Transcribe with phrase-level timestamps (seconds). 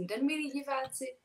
[0.00, 1.16] Krásný den, milí diváci.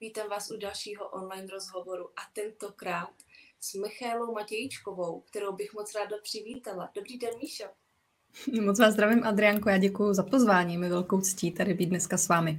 [0.00, 3.14] Vítám vás u dalšího online rozhovoru a tentokrát
[3.60, 6.90] s Michálou Matějčkovou, kterou bych moc ráda přivítala.
[6.94, 7.64] Dobrý den, Míšo.
[8.60, 10.78] Moc vás zdravím, Adriánko, já děkuji za pozvání.
[10.78, 12.58] Mi velkou ctí tady být dneska s vámi.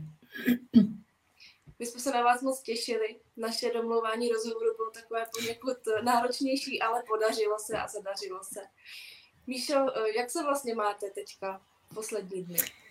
[1.80, 3.20] My jsme se na vás moc těšili.
[3.38, 8.60] Naše domlouvání rozhovoru bylo takové poněkud náročnější, ale podařilo se a zadařilo se.
[9.48, 9.85] Míšo,
[10.16, 11.62] jak se vlastně máte teďka
[11.94, 12.83] poslední dny?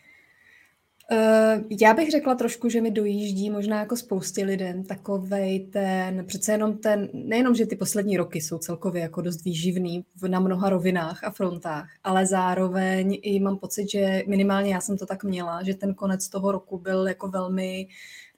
[1.13, 6.53] Uh, já bych řekla trošku, že mi dojíždí možná jako spoustě lidem takovej ten, přece
[6.53, 11.25] jenom ten, nejenom, že ty poslední roky jsou celkově jako dost výživný na mnoha rovinách
[11.25, 15.75] a frontách, ale zároveň i mám pocit, že minimálně já jsem to tak měla, že
[15.75, 17.89] ten konec toho roku byl jako velmi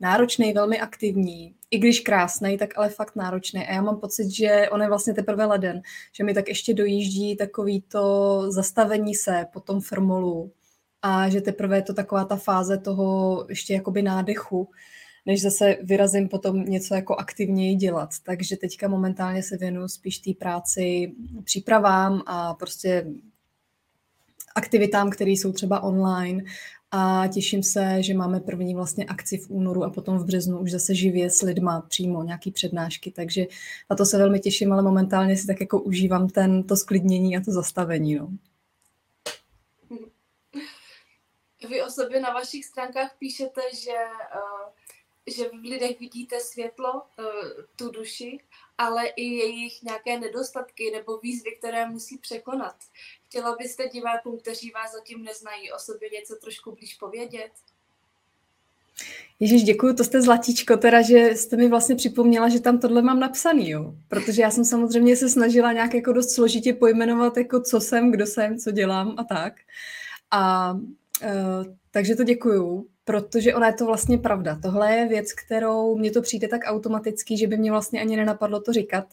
[0.00, 3.66] náročný, velmi aktivní, i když krásný, tak ale fakt náročný.
[3.66, 7.36] A já mám pocit, že on je vlastně teprve leden, že mi tak ještě dojíždí
[7.36, 10.52] takový to zastavení se po tom firmolu,
[11.06, 14.68] a že teprve je to taková ta fáze toho ještě jakoby nádechu,
[15.26, 18.10] než zase vyrazím potom něco jako aktivněji dělat.
[18.22, 21.12] Takže teďka momentálně se věnuju spíš té práci,
[21.44, 23.06] přípravám a prostě
[24.54, 26.44] aktivitám, které jsou třeba online
[26.90, 30.70] a těším se, že máme první vlastně akci v únoru a potom v březnu už
[30.70, 33.46] zase živě s lidma přímo nějaký přednášky, takže
[33.90, 37.40] na to se velmi těším, ale momentálně si tak jako užívám ten, to sklidnění a
[37.40, 38.14] to zastavení.
[38.14, 38.28] No.
[41.68, 43.98] Vy o sobě na vašich stránkách píšete, že,
[44.34, 44.68] uh,
[45.26, 47.24] že v lidech vidíte světlo, uh,
[47.76, 48.38] tu duši,
[48.78, 52.76] ale i jejich nějaké nedostatky nebo výzvy, které musí překonat.
[53.24, 57.50] Chtěla byste divákům, kteří vás zatím neznají, o sobě něco trošku blíž povědět?
[59.40, 63.20] Ježíš, děkuji, to jste zlatíčko, teda, že jste mi vlastně připomněla, že tam tohle mám
[63.20, 63.94] napsaný, jo.
[64.08, 68.26] Protože já jsem samozřejmě se snažila nějak jako dost složitě pojmenovat, jako co jsem, kdo
[68.26, 69.54] jsem, co dělám a tak.
[70.30, 70.74] A
[71.22, 74.58] Uh, takže to děkuju, protože ona je to vlastně pravda.
[74.62, 78.60] Tohle je věc, kterou mně to přijde tak automaticky, že by mě vlastně ani nenapadlo
[78.60, 79.04] to říkat.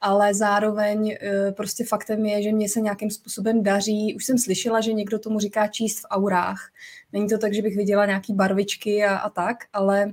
[0.00, 4.14] Ale zároveň uh, prostě faktem je, že mě se nějakým způsobem daří.
[4.16, 6.70] Už jsem slyšela, že někdo tomu říká číst v aurách.
[7.12, 10.10] Není to tak, že bych viděla nějaký barvičky a, a tak, ale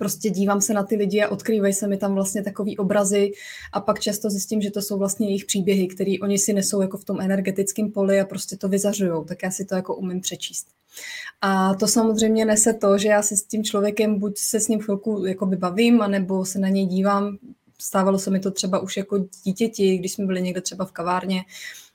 [0.00, 3.30] prostě dívám se na ty lidi a odkrývají se mi tam vlastně takový obrazy
[3.72, 6.98] a pak často zjistím, že to jsou vlastně jejich příběhy, které oni si nesou jako
[6.98, 10.66] v tom energetickém poli a prostě to vyzařují, tak já si to jako umím přečíst.
[11.40, 14.80] A to samozřejmě nese to, že já se s tím člověkem buď se s ním
[14.80, 17.38] chvilku jakoby bavím, anebo se na něj dívám.
[17.78, 21.44] Stávalo se mi to třeba už jako dítěti, když jsme byli někde třeba v kavárně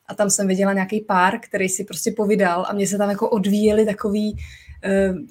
[0.07, 3.29] a tam jsem viděla nějaký pár, který si prostě povídal a mě se tam jako
[3.29, 4.37] odvíjeli takový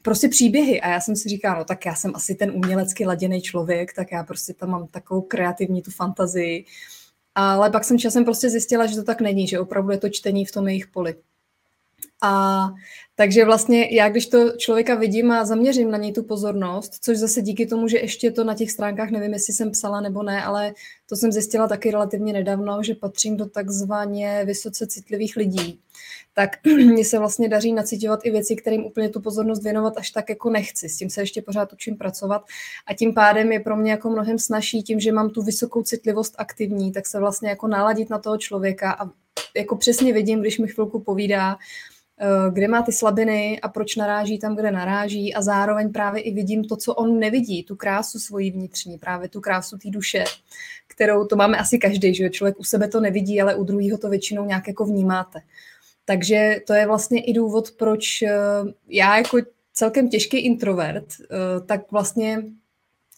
[0.03, 0.81] prostě příběhy.
[0.81, 4.13] A já jsem si říkala, no tak já jsem asi ten umělecky laděný člověk, tak
[4.13, 6.65] já prostě tam mám takovou kreativní tu fantazii.
[7.35, 10.45] Ale pak jsem časem prostě zjistila, že to tak není, že opravdu je to čtení
[10.45, 11.15] v tom jejich poli.
[12.23, 12.69] A
[13.17, 17.43] takže vlastně já, když to člověka vidím a zaměřím na něj tu pozornost, což zase
[17.43, 20.75] díky tomu, že ještě to na těch stránkách, nevím, jestli jsem psala nebo ne, ale
[21.09, 25.81] to jsem zjistila taky relativně nedávno, že patřím do takzvaně vysoce citlivých lidí,
[26.35, 30.29] tak mně se vlastně daří nacitovat i věci, kterým úplně tu pozornost věnovat až tak
[30.29, 30.89] jako nechci.
[30.89, 32.43] S tím se ještě pořád učím pracovat
[32.87, 36.35] a tím pádem je pro mě jako mnohem snažší tím, že mám tu vysokou citlivost
[36.39, 39.11] aktivní, tak se vlastně jako naladit na toho člověka a
[39.57, 41.57] jako přesně vidím, když mi chvilku povídá,
[42.21, 46.35] Eh, kde má ty slabiny a proč naráží tam, kde naráží a zároveň právě i
[46.35, 50.25] vidím to, co on nevidí, tu krásu svojí vnitřní, právě tu krásu té duše,
[50.87, 54.09] kterou to máme asi každý, že člověk u sebe to nevidí, ale u druhého to
[54.09, 55.41] většinou nějak jako vnímáte.
[56.05, 58.31] Takže to je vlastně i důvod, proč eh,
[58.89, 59.39] já jako
[59.73, 62.43] celkem těžký introvert, eh, tak vlastně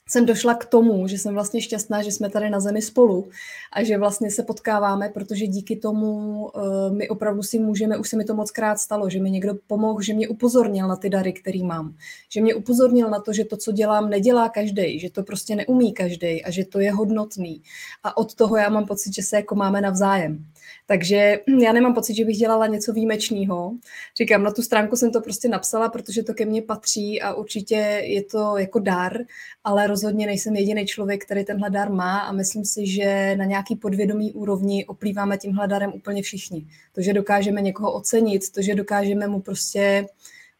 [0.08, 3.28] jsem došla k tomu, že jsem vlastně šťastná, že jsme tady na zemi spolu
[3.72, 8.16] a že vlastně se potkáváme, protože díky tomu uh, my opravdu si můžeme, už se
[8.16, 11.32] mi to moc krát stalo, že mi někdo pomohl, že mě upozornil na ty dary,
[11.32, 11.94] který mám,
[12.28, 15.92] že mě upozornil na to, že to, co dělám, nedělá každý, že to prostě neumí
[15.92, 17.62] každý a že to je hodnotný.
[18.02, 20.44] A od toho já mám pocit, že se jako máme navzájem.
[20.86, 23.72] Takže já nemám pocit, že bych dělala něco výjimečného.
[24.18, 28.02] Říkám, na tu stránku jsem to prostě napsala, protože to ke mně patří a určitě
[28.04, 29.18] je to jako dar,
[29.64, 33.76] ale rozhodně nejsem jediný člověk, který tenhle dar má a myslím si, že na nějaký
[33.76, 36.66] podvědomý úrovni oplýváme tímhle darem úplně všichni.
[36.92, 40.06] To, že dokážeme někoho ocenit, to, že dokážeme mu prostě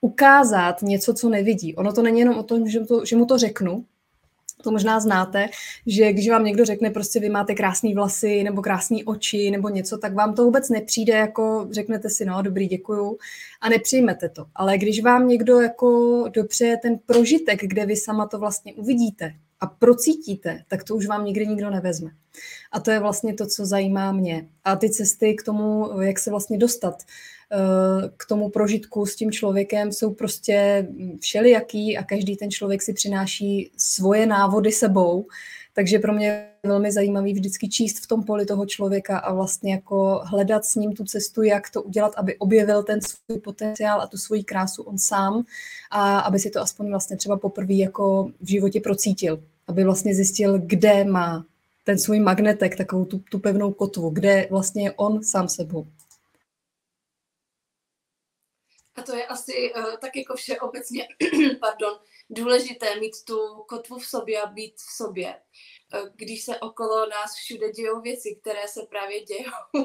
[0.01, 1.75] ukázat něco, co nevidí.
[1.75, 3.85] Ono to není jenom o tom, že mu to, že mu to řeknu,
[4.63, 5.49] to možná znáte,
[5.87, 9.99] že když vám někdo řekne prostě vy máte krásné vlasy nebo krásné oči nebo něco,
[9.99, 13.19] tak vám to vůbec nepřijde jako řeknete si no dobrý děkuju
[13.61, 14.47] a nepřijmete to.
[14.55, 19.67] Ale když vám někdo jako dopřeje ten prožitek, kde vy sama to vlastně uvidíte a
[19.67, 22.11] procítíte, tak to už vám nikdy nikdo nevezme.
[22.73, 24.49] A to je vlastně to, co zajímá mě.
[24.65, 27.03] A ty cesty k tomu, jak se vlastně dostat
[28.17, 30.89] k tomu prožitku s tím člověkem jsou prostě
[31.21, 35.27] všelijaký a každý ten člověk si přináší svoje návody sebou.
[35.75, 39.73] Takže pro mě je velmi zajímavý vždycky číst v tom poli toho člověka a vlastně
[39.73, 44.07] jako hledat s ním tu cestu, jak to udělat, aby objevil ten svůj potenciál a
[44.07, 45.45] tu svoji krásu on sám
[45.91, 49.43] a aby si to aspoň vlastně třeba poprvé jako v životě procítil.
[49.69, 51.45] Aby vlastně zjistil, kde má
[51.85, 55.87] ten svůj magnetek, takovou tu, tu pevnou kotvu, kde vlastně je on sám sebou.
[58.97, 61.09] A to je asi uh, tak jako všeobecně,
[61.61, 62.01] pardon,
[62.31, 65.43] důležité mít tu kotvu v sobě a být v sobě.
[65.95, 69.51] Uh, když se okolo nás všude dějou věci, které se právě dějou.
[69.73, 69.85] uh,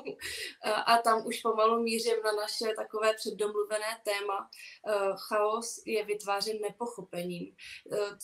[0.86, 4.50] a tam už pomalu mířím na naše takové předdomluvené téma.
[4.88, 7.56] Uh, chaos je vytvářen nepochopením,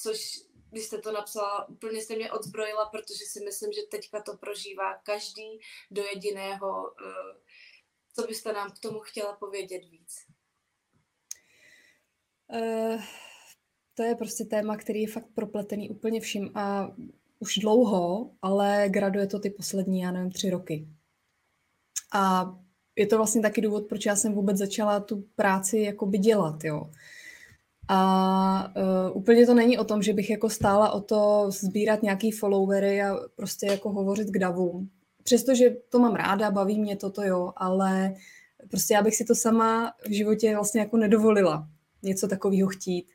[0.03, 0.19] což
[0.71, 4.97] když jste to napsala, úplně jste mě odzbrojila, protože si myslím, že teďka to prožívá
[5.03, 5.59] každý
[5.91, 6.93] do jediného.
[8.15, 10.15] Co byste nám k tomu chtěla povědět víc?
[12.53, 13.01] Uh,
[13.95, 16.91] to je prostě téma, který je fakt propletený úplně vším a
[17.39, 20.87] už dlouho, ale graduje to ty poslední, já nevím, tři roky.
[22.13, 22.53] A
[22.95, 26.91] je to vlastně taky důvod, proč já jsem vůbec začala tu práci jakoby dělat, jo.
[27.89, 32.31] A uh, úplně to není o tom, že bych jako stála o to sbírat nějaký
[32.31, 34.89] followery a prostě jako hovořit k davům.
[35.23, 38.13] Přestože to mám ráda, baví mě toto, jo, ale
[38.69, 41.67] prostě já bych si to sama v životě vlastně jako nedovolila
[42.07, 43.05] něco takového chtít.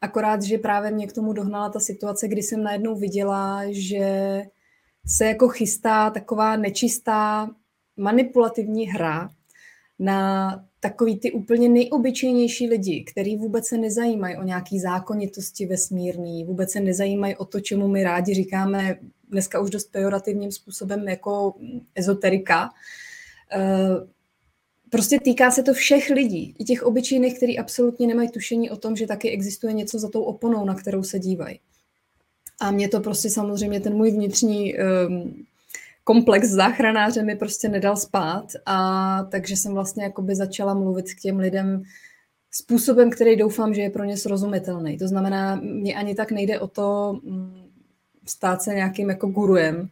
[0.00, 4.42] Akorát, že právě mě k tomu dohnala ta situace, kdy jsem najednou viděla, že
[5.06, 7.50] se jako chystá taková nečistá
[7.96, 9.30] manipulativní hra
[9.98, 16.70] na takový ty úplně nejobyčejnější lidi, kteří vůbec se nezajímají o nějaký zákonitosti vesmírný, vůbec
[16.70, 18.98] se nezajímají o to, čemu my rádi říkáme
[19.28, 21.54] dneska už dost pejorativním způsobem jako
[21.94, 22.70] ezoterika.
[24.90, 28.96] Prostě týká se to všech lidí, i těch obyčejných, kteří absolutně nemají tušení o tom,
[28.96, 31.60] že taky existuje něco za tou oponou, na kterou se dívají.
[32.60, 35.46] A mě to prostě samozřejmě ten můj vnitřní um,
[36.04, 41.38] komplex záchranáře mi prostě nedal spát a takže jsem vlastně jakoby začala mluvit k těm
[41.38, 41.82] lidem
[42.50, 44.98] způsobem, který doufám, že je pro ně srozumitelný.
[44.98, 47.62] To znamená, mě ani tak nejde o to mm,
[48.26, 49.88] stát se nějakým jako gurujem.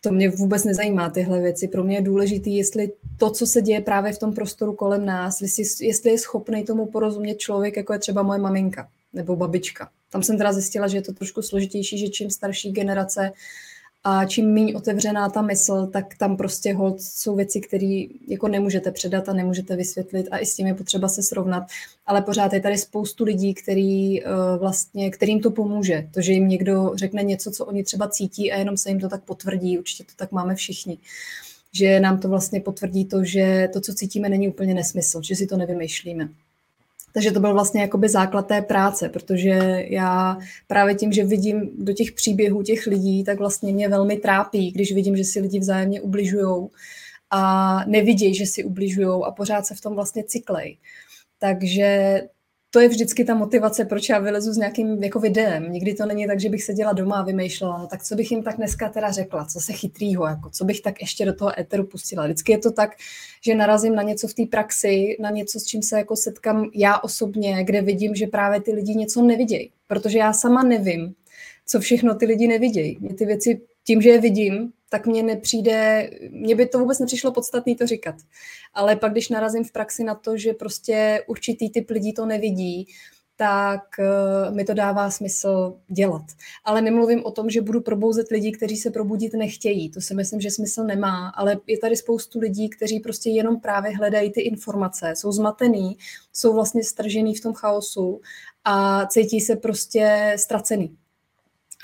[0.00, 1.68] To mě vůbec nezajímá tyhle věci.
[1.68, 5.40] Pro mě je důležité, jestli to, co se děje právě v tom prostoru kolem nás,
[5.40, 9.90] jestli, jestli je schopný tomu porozumět člověk, jako je třeba moje maminka nebo babička.
[10.10, 13.32] Tam jsem teda zjistila, že je to trošku složitější, že čím starší generace
[14.04, 18.92] a čím méně otevřená ta mysl, tak tam prostě hold jsou věci, které jako nemůžete
[18.92, 21.64] předat a nemůžete vysvětlit a i s tím je potřeba se srovnat.
[22.06, 26.08] Ale pořád je tady spoustu lidí, který, uh, vlastně, kterým to pomůže.
[26.14, 29.08] To, že jim někdo řekne něco, co oni třeba cítí a jenom se jim to
[29.08, 30.98] tak potvrdí, určitě to tak máme všichni
[31.72, 35.46] že nám to vlastně potvrdí to, že to, co cítíme, není úplně nesmysl, že si
[35.46, 36.28] to nevymýšlíme.
[37.18, 41.92] Takže to byl vlastně jakoby základ té práce, protože já právě tím, že vidím do
[41.92, 46.00] těch příběhů těch lidí, tak vlastně mě velmi trápí, když vidím, že si lidi vzájemně
[46.00, 46.68] ubližují
[47.30, 50.78] a nevidí, že si ubližují a pořád se v tom vlastně cyklej.
[51.38, 52.20] Takže
[52.70, 55.72] to je vždycky ta motivace, proč já vylezu s nějakým jako videem.
[55.72, 58.42] Nikdy to není tak, že bych seděla doma a vymýšlela, no tak co bych jim
[58.42, 61.86] tak dneska teda řekla, co se chytrýho, jako co bych tak ještě do toho éteru
[61.86, 62.24] pustila.
[62.24, 62.96] Vždycky je to tak,
[63.44, 66.98] že narazím na něco v té praxi, na něco, s čím se jako setkám já
[66.98, 69.70] osobně, kde vidím, že právě ty lidi něco nevidějí.
[69.86, 71.14] Protože já sama nevím,
[71.66, 72.98] co všechno ty lidi nevidějí.
[73.00, 77.32] Mě ty věci tím, že je vidím, tak mně nepřijde, mně by to vůbec nepřišlo
[77.32, 78.14] podstatný to říkat.
[78.74, 82.86] Ale pak, když narazím v praxi na to, že prostě určitý typ lidí to nevidí,
[83.36, 86.24] tak uh, mi to dává smysl dělat.
[86.64, 89.90] Ale nemluvím o tom, že budu probouzet lidi, kteří se probudit nechtějí.
[89.90, 93.96] To si myslím, že smysl nemá, ale je tady spoustu lidí, kteří prostě jenom právě
[93.96, 95.96] hledají ty informace, jsou zmatený,
[96.32, 98.20] jsou vlastně stržený v tom chaosu
[98.64, 100.96] a cítí se prostě ztracený.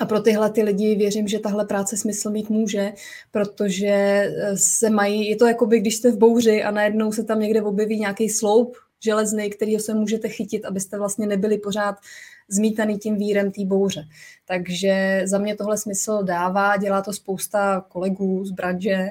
[0.00, 2.92] A pro tyhle ty lidi věřím, že tahle práce smysl mít může,
[3.30, 7.24] protože eh, se mají, je to jako by, když jste v bouři a najednou se
[7.24, 11.96] tam někde objeví nějaký sloup železný, kterýho se můžete chytit, abyste vlastně nebyli pořád
[12.48, 14.04] zmítaný tím vírem té bouře.
[14.46, 19.10] Takže za mě tohle smysl dává, dělá to spousta kolegů z branže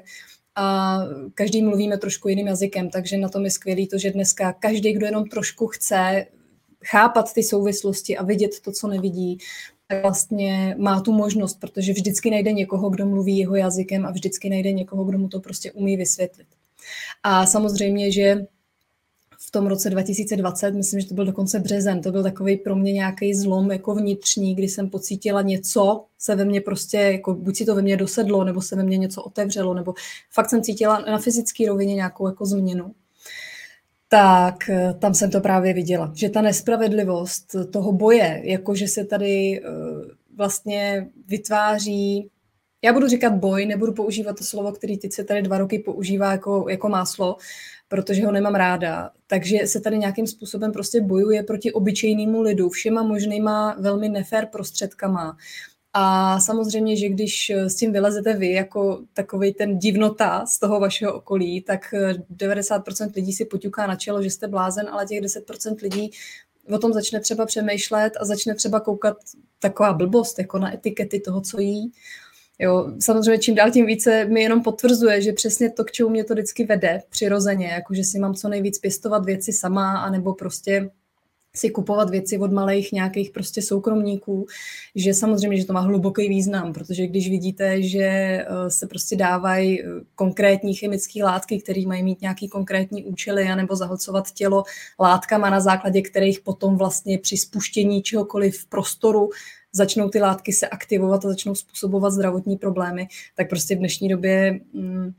[0.55, 0.97] a
[1.33, 5.05] každý mluvíme trošku jiným jazykem, takže na tom je skvělý to, že dneska každý, kdo
[5.05, 6.25] jenom trošku chce
[6.85, 9.37] chápat ty souvislosti a vidět to, co nevidí,
[10.01, 14.71] vlastně má tu možnost, protože vždycky najde někoho, kdo mluví jeho jazykem a vždycky najde
[14.71, 16.47] někoho, kdo mu to prostě umí vysvětlit.
[17.23, 18.45] A samozřejmě, že
[19.47, 22.93] v tom roce 2020, myslím, že to byl dokonce březen, to byl takový pro mě
[22.93, 27.65] nějaký zlom jako vnitřní, kdy jsem pocítila něco, se ve mně prostě, jako buď si
[27.65, 29.93] to ve mně dosedlo, nebo se ve mně něco otevřelo, nebo
[30.31, 32.93] fakt jsem cítila na fyzické rovině nějakou jako změnu.
[34.13, 39.05] Tak eh, tam jsem to právě viděla, že ta nespravedlivost toho boje, jako že se
[39.05, 39.69] tady eh,
[40.35, 42.29] vlastně vytváří,
[42.83, 46.31] já budu říkat boj, nebudu používat to slovo, který teď se tady dva roky používá
[46.31, 47.37] jako, jako máslo,
[47.87, 49.11] protože ho nemám ráda.
[49.27, 55.37] Takže se tady nějakým způsobem prostě bojuje proti obyčejnému lidu všema možnýma velmi nefér prostředkama.
[55.93, 61.13] A samozřejmě, že když s tím vylezete vy jako takový ten divnota z toho vašeho
[61.13, 61.93] okolí, tak
[62.37, 66.11] 90% lidí si poťuká na čelo, že jste blázen, ale těch 10% lidí
[66.71, 69.17] o tom začne třeba přemýšlet a začne třeba koukat
[69.59, 71.91] taková blbost, jako na etikety toho, co jí.
[72.59, 76.23] Jo, samozřejmě čím dál tím více mi jenom potvrzuje, že přesně to, k čemu mě
[76.23, 80.89] to vždycky vede přirozeně, jako že si mám co nejvíc pěstovat věci sama, anebo prostě
[81.55, 84.45] si kupovat věci od malých nějakých prostě soukromníků,
[84.95, 89.81] že samozřejmě, že to má hluboký význam, protože když vidíte, že eh, se prostě dávají
[89.81, 94.63] eh, konkrétní chemické látky, které mají mít nějaký konkrétní účely, anebo zahlcovat tělo
[94.99, 99.29] látkama, na základě kterých potom vlastně při spuštění čehokoliv v prostoru
[99.71, 104.59] začnou ty látky se aktivovat a začnou způsobovat zdravotní problémy, tak prostě v dnešní době
[104.73, 105.13] mm,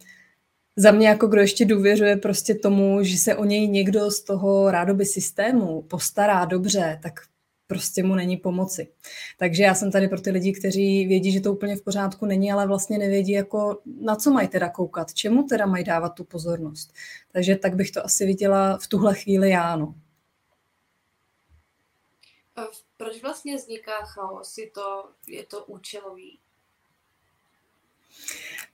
[0.77, 4.71] za mě jako kdo ještě důvěřuje prostě tomu, že se o něj někdo z toho
[4.71, 7.21] rádoby systému postará dobře, tak
[7.67, 8.89] prostě mu není pomoci.
[9.39, 12.53] Takže já jsem tady pro ty lidi, kteří vědí, že to úplně v pořádku není,
[12.53, 16.93] ale vlastně nevědí, jako na co mají teda koukat, čemu teda mají dávat tu pozornost.
[17.33, 19.95] Takže tak bych to asi viděla v tuhle chvíli já, no.
[22.97, 24.59] Proč vlastně vzniká chaos?
[24.59, 26.39] Je to, je to účelový?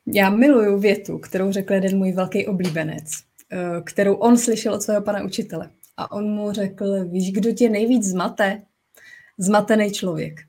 [0.07, 3.05] Já miluju větu, kterou řekl jeden můj velký oblíbenec,
[3.53, 5.71] eh, kterou on slyšel od svého pana učitele.
[5.97, 8.63] A on mu řekl, víš, kdo tě nejvíc zmate?
[9.39, 10.41] Zmatený člověk.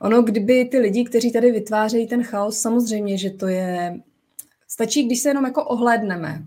[0.00, 4.00] Ono, kdyby ty lidi, kteří tady vytvářejí ten chaos, samozřejmě, že to je...
[4.68, 6.42] Stačí, když se jenom jako ohlédneme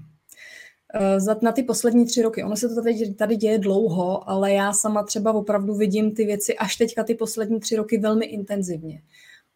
[0.96, 2.44] eh, na ty poslední tři roky.
[2.44, 6.58] Ono se to tady, tady děje dlouho, ale já sama třeba opravdu vidím ty věci
[6.58, 9.02] až teďka ty poslední tři roky velmi intenzivně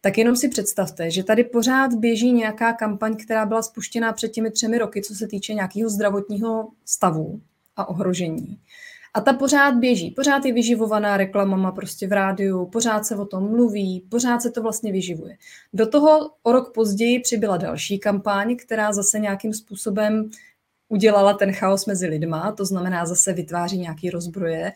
[0.04, 4.50] tak jenom si představte, že tady pořád běží nějaká kampaň, která byla spuštěná před těmi
[4.50, 7.40] třemi roky, co se týče nějakého zdravotního stavu
[7.76, 8.58] a ohrožení.
[9.14, 13.50] A ta pořád běží, pořád je vyživovaná reklamama prostě v rádiu, pořád se o tom
[13.50, 15.36] mluví, pořád se to vlastně vyživuje.
[15.72, 20.30] Do toho o rok později přibyla další kampaň, která zase nějakým způsobem
[20.88, 24.72] udělala ten chaos mezi lidma, to znamená zase vytváří nějaký rozbroje.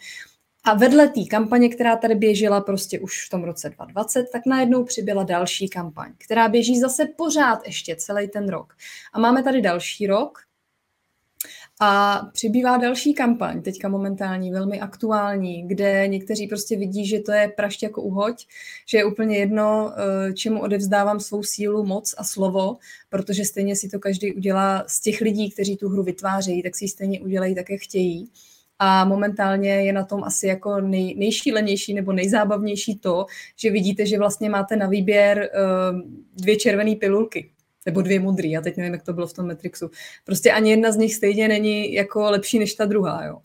[0.67, 4.85] A vedle té kampaně, která tady běžela prostě už v tom roce 2020, tak najednou
[4.85, 8.75] přibyla další kampaň, která běží zase pořád ještě celý ten rok.
[9.13, 10.39] A máme tady další rok
[11.81, 17.53] a přibývá další kampaň, teďka momentální, velmi aktuální, kde někteří prostě vidí, že to je
[17.57, 18.47] prašť jako uhoď,
[18.87, 22.77] že je úplně jedno, eh, čemu odevzdávám svou sílu, moc a slovo,
[23.09, 26.85] protože stejně si to každý udělá z těch lidí, kteří tu hru vytvářejí, tak si
[26.85, 28.31] ji stejně udělají tak, jak chtějí.
[28.79, 34.19] A momentálně je na tom asi jako nej, nejšílenější nebo nejzábavnější to, že vidíte, že
[34.19, 35.51] vlastně máte na výběr
[35.93, 36.01] uh,
[36.35, 37.51] dvě červené pilulky
[37.87, 39.91] nebo dvě modré, já teď nevím, jak to bylo v tom Matrixu.
[40.25, 43.39] Prostě ani jedna z nich stejně není jako lepší než ta druhá, jo.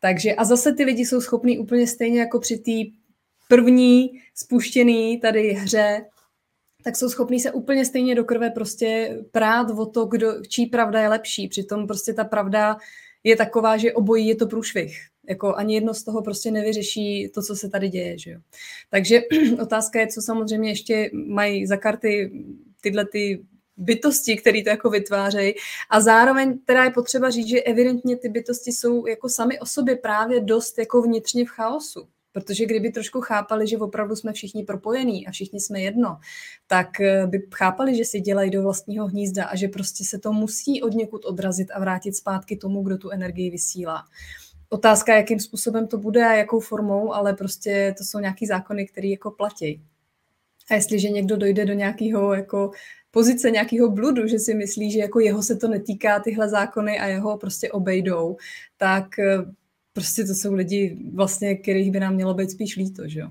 [0.00, 2.96] Takže a zase ty lidi jsou schopní úplně stejně jako při té
[3.48, 6.04] první spuštěný tady hře,
[6.84, 11.00] tak jsou schopní se úplně stejně do krve prostě prát o to, kdo, čí pravda
[11.00, 11.48] je lepší.
[11.48, 12.76] Přitom prostě ta pravda
[13.26, 14.98] je taková, že obojí je to průšvih.
[15.28, 18.18] Jako ani jedno z toho prostě nevyřeší to, co se tady děje.
[18.18, 18.40] Že jo?
[18.90, 19.20] Takže
[19.62, 22.30] otázka je, co samozřejmě ještě mají za karty
[22.80, 23.44] tyhle ty
[23.76, 25.54] bytosti, které to jako vytvářejí.
[25.90, 29.96] A zároveň teda je potřeba říct, že evidentně ty bytosti jsou jako sami o sobě
[29.96, 32.08] právě dost jako vnitřně v chaosu.
[32.36, 36.18] Protože kdyby trošku chápali, že opravdu jsme všichni propojení a všichni jsme jedno,
[36.66, 40.32] tak eh, by chápali, že si dělají do vlastního hnízda a že prostě se to
[40.32, 44.04] musí od někud odrazit a vrátit zpátky tomu, kdo tu energii vysílá.
[44.68, 49.08] Otázka, jakým způsobem to bude a jakou formou, ale prostě to jsou nějaký zákony, které
[49.08, 49.82] jako platí.
[50.70, 52.70] A jestliže někdo dojde do nějakého jako
[53.10, 57.06] pozice nějakého bludu, že si myslí, že jako jeho se to netýká tyhle zákony a
[57.06, 58.36] jeho prostě obejdou,
[58.76, 59.38] tak eh,
[59.96, 63.30] prostě to jsou lidi, vlastně, kterých by nám mělo být spíš líto, že jo.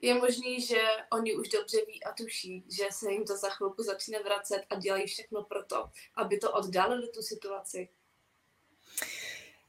[0.00, 3.82] Je možný, že oni už dobře ví a tuší, že se jim to za chvilku
[3.82, 7.88] začne vracet a dělají všechno pro to, aby to oddalili tu situaci.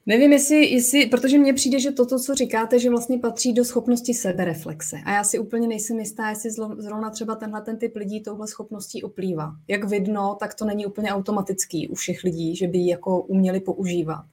[0.08, 4.14] Nevím, jestli, jestli, protože mně přijde, že toto, co říkáte, že vlastně patří do schopnosti
[4.14, 4.98] sebereflexe.
[5.06, 9.04] A já si úplně nejsem jistá, jestli zrovna třeba tenhle ten typ lidí touhle schopností
[9.04, 9.56] oplývá.
[9.68, 13.60] Jak vidno, tak to není úplně automatický u všech lidí, že by ji jako uměli
[13.60, 14.26] používat.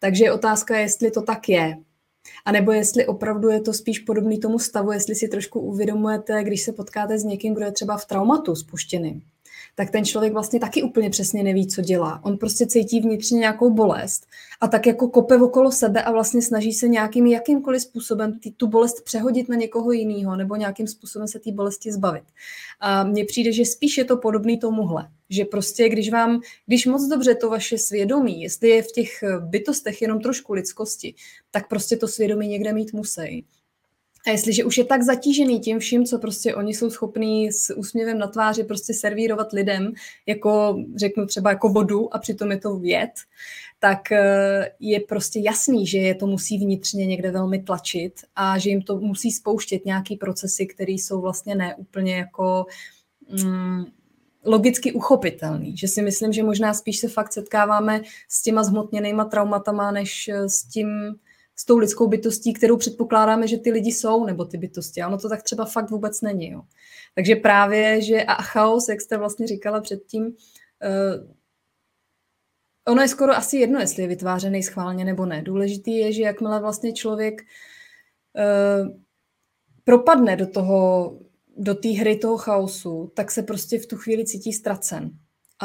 [0.00, 1.76] Takže otázka je, jestli to tak je.
[2.44, 6.62] A nebo jestli opravdu je to spíš podobný tomu stavu, jestli si trošku uvědomujete, když
[6.62, 9.22] se potkáte s někým, kdo je třeba v traumatu spuštěným
[9.74, 12.24] tak ten člověk vlastně taky úplně přesně neví, co dělá.
[12.24, 14.26] On prostě cítí vnitřně nějakou bolest
[14.60, 18.66] a tak jako kope okolo sebe a vlastně snaží se nějakým jakýmkoliv způsobem tý, tu
[18.66, 22.24] bolest přehodit na někoho jiného nebo nějakým způsobem se té bolesti zbavit.
[22.80, 25.08] A mně přijde, že spíš je to podobný tomuhle.
[25.30, 30.02] Že prostě, když vám, když moc dobře to vaše svědomí, jestli je v těch bytostech
[30.02, 31.14] jenom trošku lidskosti,
[31.50, 33.46] tak prostě to svědomí někde mít musí.
[34.26, 38.18] A jestliže už je tak zatížený tím vším, co prostě oni jsou schopní s úsměvem
[38.18, 39.92] na tváři prostě servírovat lidem,
[40.26, 43.10] jako řeknu třeba jako vodu a přitom je to věd,
[43.78, 48.70] tak eh, je prostě jasný, že je to musí vnitřně někde velmi tlačit a že
[48.70, 52.66] jim to musí spouštět nějaký procesy, které jsou vlastně neúplně jako
[53.44, 53.84] mm,
[54.44, 55.76] logicky uchopitelný.
[55.76, 60.48] Že si myslím, že možná spíš se fakt setkáváme s těma zhmotněnýma traumatama, než eh,
[60.48, 60.88] s tím,
[61.56, 65.02] s tou lidskou bytostí, kterou předpokládáme, že ty lidi jsou, nebo ty bytosti.
[65.02, 66.50] A ono to tak třeba fakt vůbec není.
[66.50, 66.62] Jo.
[67.14, 71.34] Takže právě, že a chaos, jak jste vlastně říkala předtím, uh,
[72.88, 75.42] ono je skoro asi jedno, jestli je vytvářený schválně nebo ne.
[75.42, 78.88] Důležitý je, že jakmile vlastně člověk uh,
[79.84, 81.12] propadne do toho,
[81.56, 85.10] do té hry toho chaosu, tak se prostě v tu chvíli cítí ztracen.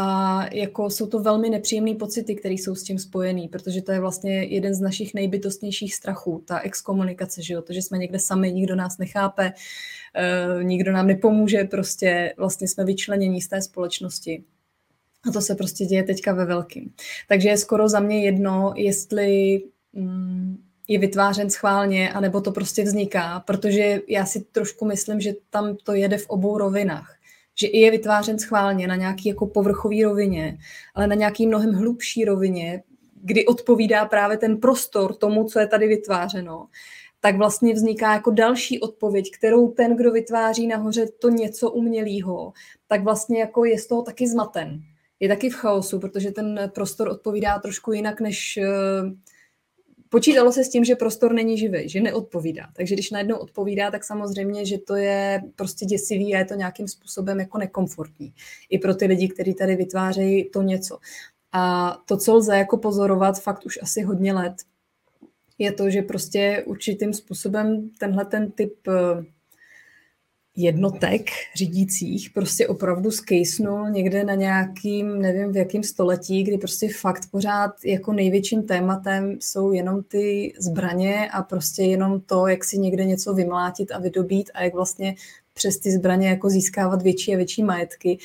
[0.02, 4.00] A jako jsou to velmi nepříjemné pocity, které jsou s tím spojený, protože to je
[4.00, 7.62] vlastně jeden z našich nejbytostnějších strachů, ta exkomunikace, že jo?
[7.62, 9.52] to, že jsme někde sami, nikdo nás nechápe,
[10.56, 14.44] uh, nikdo nám nepomůže, prostě vlastně jsme vyčlenění z té společnosti.
[15.30, 16.94] A to se prostě děje teďka ve velkým.
[17.28, 19.62] Takže je skoro za mě jedno, jestli
[19.94, 25.78] mm, je vytvářen schválně, anebo to prostě vzniká, protože já si trošku myslím, že tam
[25.84, 27.19] to jede v obou rovinách
[27.60, 30.58] že i je vytvářen schválně na nějaký jako povrchový rovině,
[30.96, 32.84] ale na nějaký mnohem hlubší rovině,
[33.24, 36.68] kdy odpovídá právě ten prostor tomu, co je tady vytvářeno,
[37.22, 42.54] tak vlastně vzniká jako další odpověď, kterou ten, kdo vytváří nahoře to něco umělého,
[42.88, 44.80] tak vlastně jako je z toho taky zmaten.
[45.20, 48.68] Je taky v chaosu, protože ten prostor odpovídá trošku jinak, než eh,
[50.10, 52.68] počítalo se s tím, že prostor není živý, že neodpovídá.
[52.76, 56.88] Takže když najednou odpovídá, tak samozřejmě, že to je prostě děsivý a je to nějakým
[56.88, 58.34] způsobem jako nekomfortní.
[58.70, 60.98] I pro ty lidi, kteří tady vytvářejí to něco.
[61.52, 64.56] A to, co lze jako pozorovat fakt už asi hodně let,
[65.58, 69.26] je to, že prostě určitým způsobem tenhle ten typ eh,
[70.60, 77.24] jednotek řídících prostě opravdu skejsnul někde na nějakým, nevím v jakém století, kdy prostě fakt
[77.32, 83.06] pořád jako největším tématem jsou jenom ty zbraně a prostě jenom to, jak si někde
[83.06, 85.16] něco vymlátit a vydobít a jak vlastně
[85.54, 88.18] přes ty zbraně jako získávat větší a větší majetky.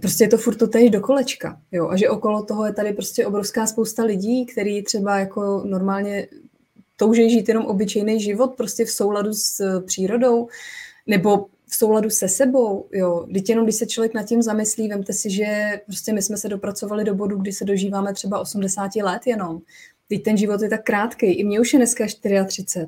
[0.00, 2.92] Prostě je to furt to tež do kolečka, jo, a že okolo toho je tady
[2.92, 6.28] prostě obrovská spousta lidí, který třeba jako normálně
[6.96, 10.48] touží žít jenom obyčejný život, prostě v souladu s přírodou,
[11.06, 13.26] nebo v souladu se sebou, jo.
[13.28, 16.48] Vždyť jenom, když se člověk nad tím zamyslí, vemte si, že prostě my jsme se
[16.48, 19.60] dopracovali do bodu, kdy se dožíváme třeba 80 let jenom.
[20.08, 22.86] Teď ten život je tak krátký, i mě už je dneska 34.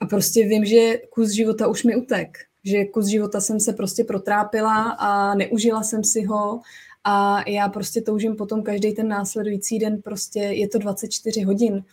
[0.00, 2.38] A prostě vím, že kus života už mi utek.
[2.64, 6.60] Že kus života jsem se prostě protrápila a neužila jsem si ho
[7.04, 11.84] a já prostě toužím potom každý ten následující den, prostě je to 24 hodin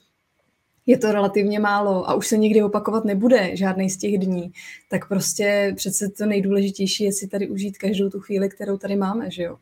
[0.88, 4.52] je to relativně málo a už se nikdy opakovat nebude žádný z těch dní,
[4.90, 9.32] tak prostě přece to nejdůležitější je si tady užít každou tu chvíli, kterou tady máme,
[9.32, 9.58] že jo.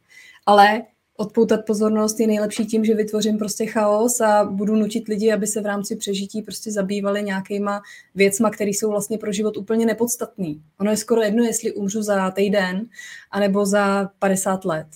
[0.46, 0.84] Ale
[1.18, 5.62] odpoutat pozornost je nejlepší tím, že vytvořím prostě chaos a budu nutit lidi, aby se
[5.62, 7.82] v rámci přežití prostě zabývali nějakýma
[8.16, 10.62] věcma, které jsou vlastně pro život úplně nepodstatný.
[10.80, 12.86] Ono je skoro jedno, jestli umřu za týden,
[13.32, 14.88] anebo za 50 let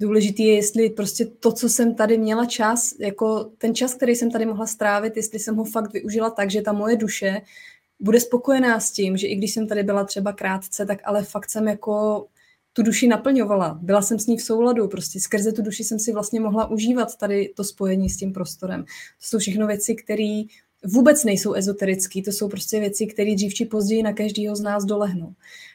[0.00, 4.30] důležitý je, jestli prostě to, co jsem tady měla čas, jako ten čas, který jsem
[4.30, 7.40] tady mohla strávit, jestli jsem ho fakt využila tak, že ta moje duše
[8.00, 11.50] bude spokojená s tím, že i když jsem tady byla třeba krátce, tak ale fakt
[11.50, 12.26] jsem jako
[12.72, 13.78] tu duši naplňovala.
[13.82, 17.16] Byla jsem s ní v souladu, prostě skrze tu duši jsem si vlastně mohla užívat
[17.16, 18.82] tady to spojení s tím prostorem.
[18.84, 18.88] To
[19.20, 20.42] jsou všechno věci, které
[20.86, 24.84] vůbec nejsou ezoterické, to jsou prostě věci, které dřív či později na každého z nás
[24.84, 25.32] dolehnou.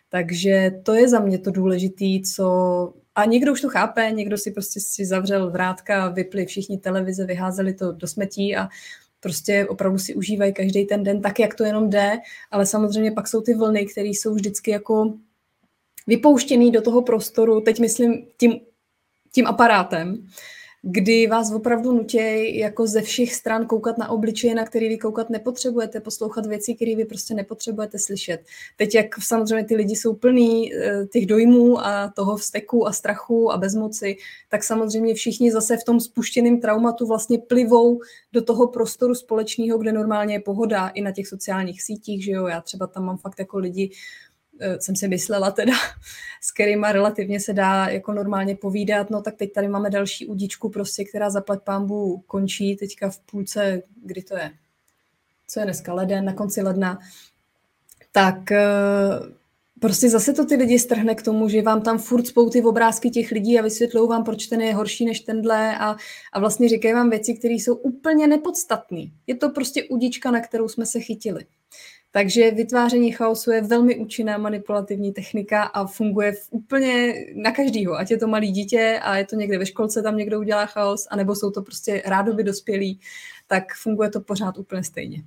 [0.09, 4.51] Takže to je za mě to důležité, co a někdo už to chápe, někdo si
[4.51, 8.69] prostě si zavřel vrátka, vypli všichni televize, vyházeli to do smetí a
[9.19, 12.17] prostě opravdu si užívají každý ten den tak, jak to jenom jde,
[12.51, 15.13] ale samozřejmě pak jsou ty vlny, které jsou vždycky jako
[16.07, 18.59] vypouštěný do toho prostoru, teď myslím tím,
[19.31, 20.27] tím aparátem,
[20.87, 25.29] kdy vás opravdu nutí jako ze všech stran koukat na obličeje, na který vy koukat
[25.29, 28.41] nepotřebujete, poslouchat věci, které vy prostě nepotřebujete slyšet.
[28.75, 33.51] Teď, jak samozřejmě ty lidi jsou plní eh, těch dojmů a toho vzteku a strachu
[33.51, 34.17] a bezmoci,
[34.49, 37.99] tak samozřejmě všichni zase v tom spuštěném traumatu vlastně plivou
[38.33, 42.47] do toho prostoru společného, kde normálně je pohoda i na těch sociálních sítích, že jo,
[42.47, 43.91] já třeba tam mám fakt jako lidi,
[44.79, 45.73] jsem si myslela teda,
[46.41, 50.69] s kterýma relativně se dá jako normálně povídat, no tak teď tady máme další udičku
[50.69, 54.51] prostě, která zaplať pámbu končí teďka v půlce, kdy to je?
[55.47, 55.93] Co je dneska?
[55.93, 56.99] Leden, na konci ledna.
[58.11, 58.65] Tak eh,
[59.79, 63.09] prostě zase to ty lidi strhne k tomu, že vám tam furt spou ty obrázky
[63.09, 65.95] těch lidí a vysvětlují vám, proč ten je horší než tenhle a,
[66.33, 69.01] a vlastně říkají vám věci, které jsou úplně nepodstatné.
[69.27, 71.45] Je to prostě udička, na kterou jsme se chytili.
[72.15, 77.95] Takže vytváření chaosu je velmi účinná manipulativní technika a funguje v úplně na každýho.
[77.95, 81.07] Ať je to malý dítě a je to někde ve školce, tam někdo udělá chaos,
[81.11, 82.99] anebo jsou to prostě rádoby dospělí,
[83.47, 85.23] tak funguje to pořád úplně stejně.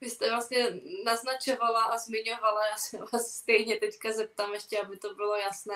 [0.00, 0.66] Vy jste vlastně
[1.04, 5.74] naznačovala a zmiňovala, já se vás stejně teďka zeptám ještě, aby to bylo jasné.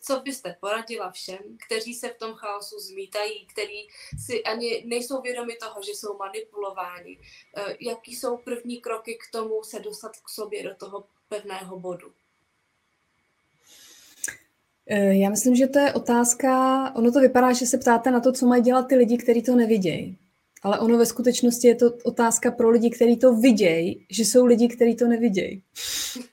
[0.00, 3.88] Co byste poradila všem, kteří se v tom chaosu zmítají, kteří
[4.26, 7.18] si ani nejsou vědomi toho, že jsou manipulováni?
[7.56, 12.12] Eh, jaký jsou první kroky k tomu se dostat k sobě do toho pevného bodu?
[14.86, 18.32] Eh, já myslím, že to je otázka, ono to vypadá, že se ptáte na to,
[18.32, 20.18] co mají dělat ty lidi, kteří to nevidějí.
[20.62, 24.68] Ale ono ve skutečnosti je to otázka pro lidi, kteří to vidějí, že jsou lidi,
[24.68, 25.62] kteří to nevidějí.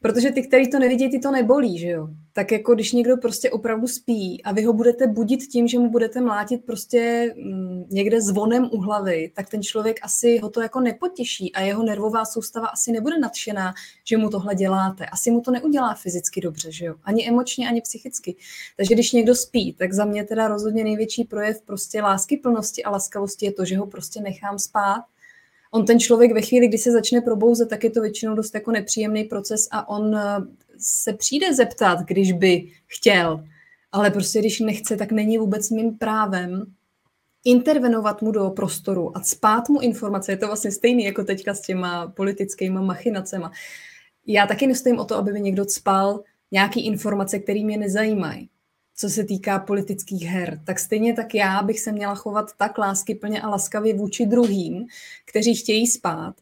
[0.00, 2.08] Protože ty, kteří to nevidí, ty to nebolí, že jo?
[2.32, 5.90] Tak jako když někdo prostě opravdu spí a vy ho budete budit tím, že mu
[5.90, 10.80] budete mlátit prostě mm, někde zvonem u hlavy, tak ten člověk asi ho to jako
[10.80, 15.06] nepotěší a jeho nervová soustava asi nebude nadšená, že mu tohle děláte.
[15.06, 16.94] Asi mu to neudělá fyzicky dobře, že jo?
[17.04, 18.36] Ani emočně, ani psychicky.
[18.76, 22.90] Takže když někdo spí, tak za mě teda rozhodně největší projev prostě lásky plnosti a
[22.90, 25.02] laskavosti je to, že ho prostě nechám spát
[25.70, 28.70] on ten člověk ve chvíli, kdy se začne probouzet, tak je to většinou dost jako
[28.70, 30.22] nepříjemný proces a on eh,
[30.78, 33.44] se přijde zeptat, když by chtěl,
[33.92, 36.66] ale prostě když nechce, tak není vůbec mým právem
[37.44, 40.32] intervenovat mu do prostoru a spát mu informace.
[40.32, 43.52] Je to vlastně stejný jako teďka s těma politickými machinacema.
[44.26, 48.48] Já taky nestojím o to, aby mi někdo spal nějaký informace, které mě nezajímají
[49.00, 53.42] co se týká politických her, tak stejně tak já bych se měla chovat tak láskyplně
[53.42, 54.86] a laskavě vůči druhým,
[55.24, 56.34] kteří chtějí spát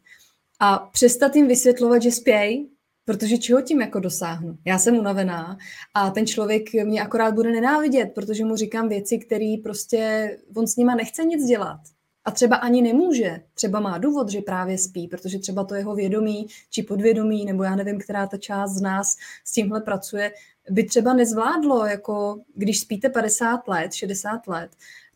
[0.60, 2.68] a přestat jim vysvětlovat, že spějí,
[3.04, 4.58] protože čeho tím jako dosáhnu?
[4.64, 5.58] Já jsem unavená
[5.94, 10.76] a ten člověk mě akorát bude nenávidět, protože mu říkám věci, které prostě on s
[10.76, 11.80] nima nechce nic dělat.
[12.24, 13.42] A třeba ani nemůže.
[13.54, 17.76] Třeba má důvod, že právě spí, protože třeba to jeho vědomí či podvědomí, nebo já
[17.76, 20.32] nevím, která ta část z nás s tímhle pracuje,
[20.70, 24.70] by třeba nezvládlo, jako když spíte 50 let, 60 let,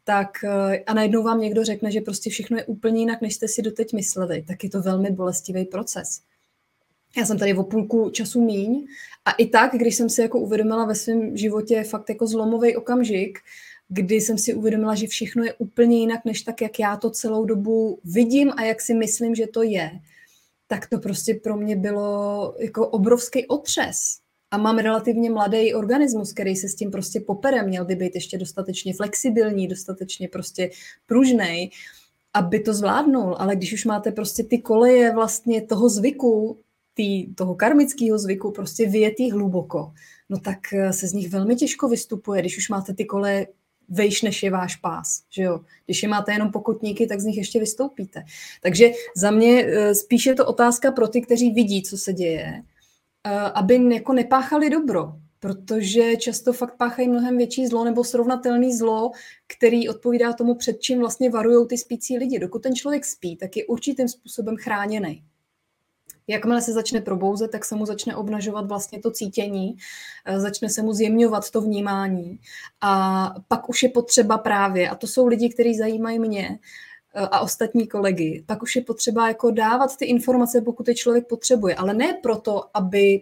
[0.04, 3.48] tak eh, a najednou vám někdo řekne, že prostě všechno je úplně jinak, než jste
[3.48, 6.20] si doteď mysleli, tak je to velmi bolestivý proces.
[7.16, 8.86] Já jsem tady o půlku času míň
[9.24, 13.38] a i tak, když jsem si jako uvědomila ve svém životě fakt jako zlomový okamžik,
[13.88, 17.44] kdy jsem si uvědomila, že všechno je úplně jinak, než tak, jak já to celou
[17.44, 19.90] dobu vidím a jak si myslím, že to je,
[20.66, 24.18] tak to prostě pro mě bylo jako obrovský otřes
[24.50, 28.38] a mám relativně mladý organismus, který se s tím prostě popere, měl by být ještě
[28.38, 30.70] dostatečně flexibilní, dostatečně prostě
[31.06, 31.70] pružnej,
[32.34, 33.36] aby to zvládnul.
[33.38, 36.58] Ale když už máte prostě ty koleje vlastně toho zvyku,
[36.94, 39.92] tý, toho karmického zvyku prostě vyjetý hluboko,
[40.28, 43.46] no tak eh, se z nich velmi těžko vystupuje, když už máte ty koleje
[43.88, 45.22] vejš, než je váš pás.
[45.30, 45.60] Že jo?
[45.86, 48.22] Když je máte jenom pokutníky, tak z nich ještě vystoupíte.
[48.62, 52.62] Takže za mě eh, spíše je to otázka pro ty, kteří vidí, co se děje
[53.54, 59.10] aby jako nepáchali dobro, protože často fakt páchají mnohem větší zlo nebo srovnatelný zlo,
[59.46, 62.38] který odpovídá tomu, před čím vlastně varují ty spící lidi.
[62.38, 65.24] Dokud ten člověk spí, tak je určitým způsobem chráněný.
[66.26, 69.76] Jakmile se začne probouzet, tak se mu začne obnažovat vlastně to cítění,
[70.24, 72.40] eh, začne se mu zjemňovat to vnímání
[72.80, 76.58] a pak už je potřeba právě, a to jsou lidi, kteří zajímají mě,
[77.14, 81.74] a ostatní kolegy, pak už je potřeba jako dávat ty informace, pokud je člověk potřebuje,
[81.74, 83.20] ale ne proto, aby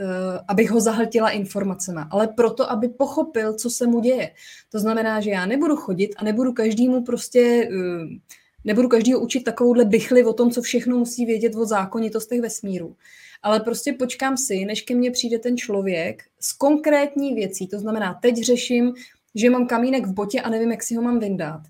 [0.00, 4.30] eh, abych ho zahltila informacemi, ale proto, aby pochopil, co se mu děje.
[4.70, 8.32] To znamená, že já nebudu chodit a nebudu každému prostě, eh,
[8.64, 12.96] nebudu každého učit takovouhle bychli o tom, co všechno musí vědět o zákonitostech vesmíru.
[13.42, 17.68] Ale prostě počkám si, než ke mně přijde ten člověk s konkrétní věcí.
[17.68, 18.94] To znamená, teď řeším,
[19.34, 21.60] že mám kamínek v botě a nevím, jak si ho mám vyndat.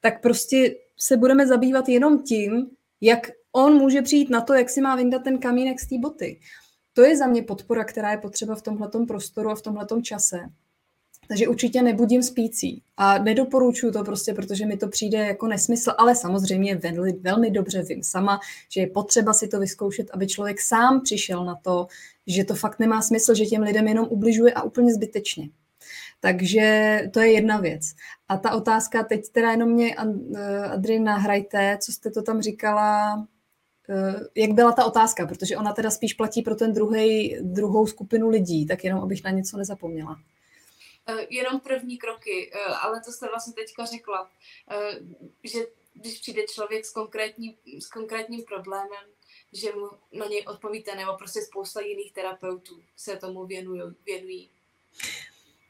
[0.00, 2.66] Tak prostě se budeme zabývat jenom tím,
[3.00, 6.40] jak on může přijít na to, jak si má vyndat ten kamínek z té boty.
[6.92, 10.40] To je za mě podpora, která je potřeba v tomhletom prostoru a v tomhletom čase.
[11.28, 12.82] Takže určitě nebudím spící.
[12.96, 17.82] A nedoporučuju to prostě, protože mi to přijde jako nesmysl, ale samozřejmě velmi, velmi dobře
[17.82, 18.40] vím sama,
[18.72, 21.86] že je potřeba si to vyzkoušet, aby člověk sám přišel na to,
[22.26, 25.48] že to fakt nemá smysl, že těm lidem jenom ubližuje a úplně zbytečně.
[26.20, 27.94] Takže to je jedna věc.
[28.28, 29.96] A ta otázka, teď teda jenom mě,
[30.36, 33.26] eh, Adri, nahrajte, co jste to tam říkala,
[33.88, 38.28] eh, jak byla ta otázka, protože ona teda spíš platí pro ten druhý, druhou skupinu
[38.28, 40.16] lidí, tak jenom abych na něco nezapomněla.
[41.08, 42.52] Uh, jenom první kroky,
[42.82, 44.30] ale to jste vlastně teďka řekla,
[45.44, 45.58] že
[46.00, 49.04] když přijde člověk s, konkrétní, s konkrétním problémem,
[49.52, 53.82] že mu na něj odpovíte, nebo prostě spousta jiných terapeutů se tomu věnují.
[54.06, 54.50] věnují.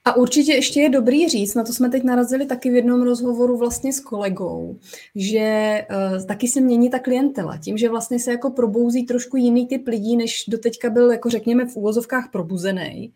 [0.05, 3.57] A určitě ještě je dobrý říct, na to jsme teď narazili taky v jednom rozhovoru
[3.57, 4.79] vlastně s kolegou,
[5.15, 7.59] že uh, taky se mění ta klientela.
[7.59, 11.67] Tím, že vlastně se jako probouzí trošku jiný typ lidí, než doteďka byl, jako řekněme,
[11.67, 13.13] v úvozovkách probuzený,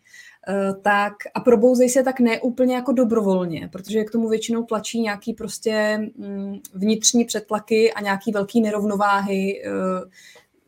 [0.49, 5.33] uh, tak a probouzej se tak neúplně jako dobrovolně, protože k tomu většinou tlačí nějaký
[5.33, 10.11] prostě mm, vnitřní přetlaky a nějaký velký nerovnováhy, uh,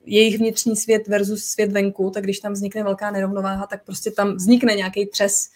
[0.07, 4.37] jejich vnitřní svět versus svět venku, tak když tam vznikne velká nerovnováha, tak prostě tam
[4.37, 5.49] vznikne nějaký třes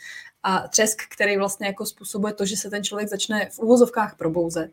[0.43, 4.71] a třesk, který vlastně jako způsobuje to, že se ten člověk začne v úvozovkách probouzet,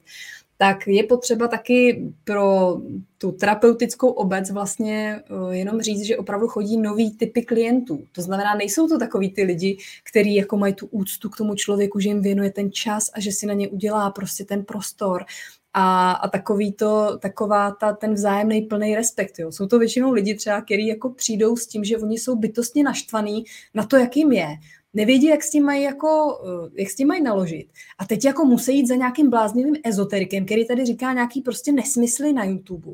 [0.57, 2.77] tak je potřeba taky pro
[3.17, 8.03] tu terapeutickou obec vlastně eh, jenom říct, že opravdu chodí nový typy klientů.
[8.11, 11.99] To znamená, nejsou to takový ty lidi, kteří jako mají tu úctu k tomu člověku,
[11.99, 15.25] že jim věnuje ten čas a že si na ně udělá prostě ten prostor
[15.73, 19.39] a, a takový to, taková ta, ten vzájemný plný respekt.
[19.39, 19.51] Jo.
[19.51, 23.45] Jsou to většinou lidi třeba, kteří jako přijdou s tím, že oni jsou bytostně naštvaný
[23.73, 24.47] na to, jak jim je
[24.95, 27.67] nevědí, jak s tím mají, jako, eh, jak s tím mají naložit.
[27.97, 32.33] A teď jako musí jít za nějakým bláznivým ezoterikem, který tady říká nějaký prostě nesmysly
[32.33, 32.91] na YouTube.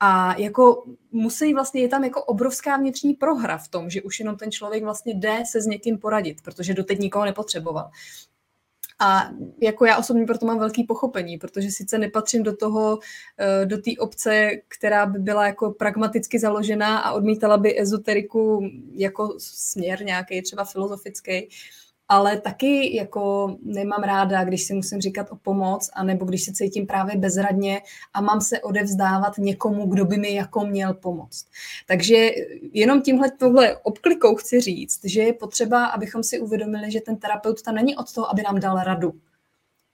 [0.00, 4.36] A jako musí vlastně, je tam jako obrovská vnitřní prohra v tom, že už jenom
[4.36, 7.90] ten člověk vlastně jde se s někým poradit, protože doteď nikoho nepotřeboval.
[8.98, 9.30] A
[9.62, 12.98] jako já osobně proto mám velký pochopení, protože sice nepatřím do toho,
[13.38, 19.34] eh, do té obce, která by byla jako pragmaticky založená a odmítala by ezoteriku jako
[19.38, 21.48] směr nějaký třeba filozofický,
[22.08, 26.86] ale taky jako nemám ráda, když si musím říkat o pomoc, anebo když se cítím
[26.86, 27.82] právě bezradně
[28.14, 31.46] a mám se odevzdávat někomu, kdo by mi jako měl pomoct.
[31.86, 32.30] Takže
[32.72, 37.62] jenom tímhle tohle obklikou chci říct, že je potřeba, abychom si uvědomili, že ten terapeut
[37.62, 39.12] tam není od toho, aby nám dal radu,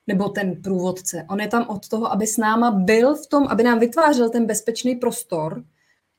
[0.07, 1.27] nebo ten průvodce.
[1.31, 4.47] On je tam od toho, aby s náma byl v tom, aby nám vytvářel ten
[4.47, 5.65] bezpečný prostor,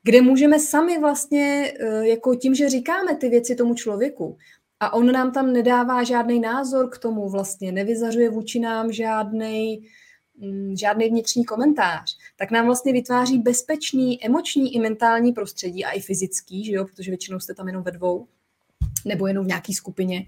[0.04, 4.38] kde můžeme sami vlastně, eh, jako tím, že říkáme ty věci tomu člověku,
[4.84, 9.88] a on nám tam nedává žádný názor k tomu vlastně, nevyzařuje vůči nám žádný
[10.38, 16.02] mm, žádný vnitřní komentář, tak nám vlastně vytváří bezpečný emoční i mentální prostředí a i
[16.02, 18.28] fyzický, že jo, protože většinou jste tam jenom ve dvou
[19.06, 20.26] nebo jenom v nějaké skupině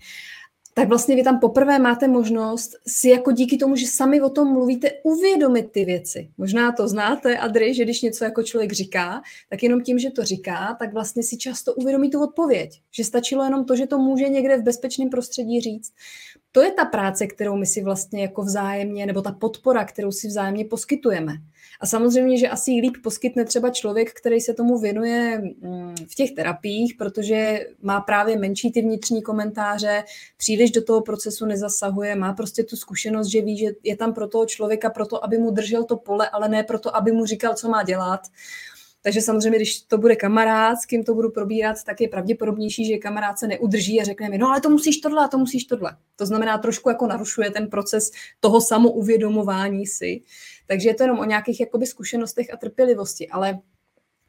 [0.77, 4.53] tak vlastně vy tam poprvé máte možnost si jako díky tomu, že sami o tom
[4.53, 6.29] mluvíte, uvědomit ty věci.
[6.37, 10.23] Možná to znáte, Adry, že když něco jako člověk říká, tak jenom tím, že to
[10.23, 12.81] říká, tak vlastně si často uvědomí tu odpověď.
[12.91, 15.93] Že stačilo jenom to, že to může někde v bezpečném prostředí říct.
[16.55, 20.27] To je ta práce, kterou my si vlastně jako vzájemně, nebo ta podpora, kterou si
[20.27, 21.33] vzájemně poskytujeme.
[21.79, 26.31] A samozřejmě, že asi líp poskytne třeba člověk, který se tomu věnuje mm, v těch
[26.31, 30.03] terapiích, protože má právě menší ty vnitřní komentáře,
[30.37, 34.27] příliš do toho procesu nezasahuje, má prostě tu zkušenost, že ví, že je tam pro
[34.27, 37.69] toho člověka proto, aby mu držel to pole, ale ne proto, aby mu říkal, co
[37.69, 38.21] má dělat.
[39.05, 42.97] Takže samozřejmě, když to bude kamarád, s kým to budu probírat, tak je pravděpodobnější, že
[42.97, 45.97] kamarád se neudrží a řekne mi, no ale to musíš tohle a to musíš tohle.
[46.15, 50.21] To znamená, trošku jako narušuje ten proces toho samouvědomování si.
[50.67, 53.59] Takže je to jenom o nějakých jakoby zkušenostech a trpělivosti, ale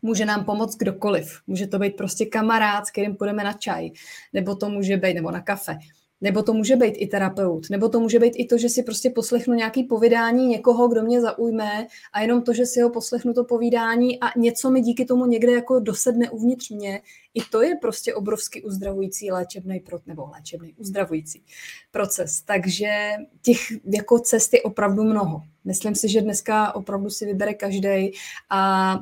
[0.02, 1.40] může nám pomoct kdokoliv.
[1.46, 3.90] Může to být prostě kamarád, s kterým půjdeme na čaj,
[4.32, 5.78] nebo to může být, nebo na kafe,
[6.20, 9.10] nebo to může být i terapeut, nebo to může být i to, že si prostě
[9.10, 13.44] poslechnu nějaký povídání někoho, kdo mě zaujme a jenom to, že si ho poslechnu to
[13.44, 17.02] povídání a něco mi díky tomu někde jako dosedne uvnitř mě,
[17.34, 21.42] i to je prostě obrovsky uzdravující léčebný pro, nebo léčebný uzdravující
[21.90, 22.42] proces.
[22.42, 23.10] Takže
[23.42, 25.42] těch jako cest je opravdu mnoho.
[25.64, 28.12] Myslím si, že dneska opravdu si vybere každý
[28.50, 28.92] a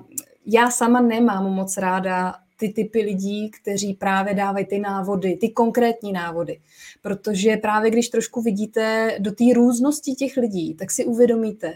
[0.46, 6.12] já sama nemám moc ráda ty typy lidí, kteří právě dávají ty návody, ty konkrétní
[6.12, 6.60] návody.
[7.02, 11.72] Protože právě když trošku vidíte do té různosti těch lidí, tak si uvědomíte,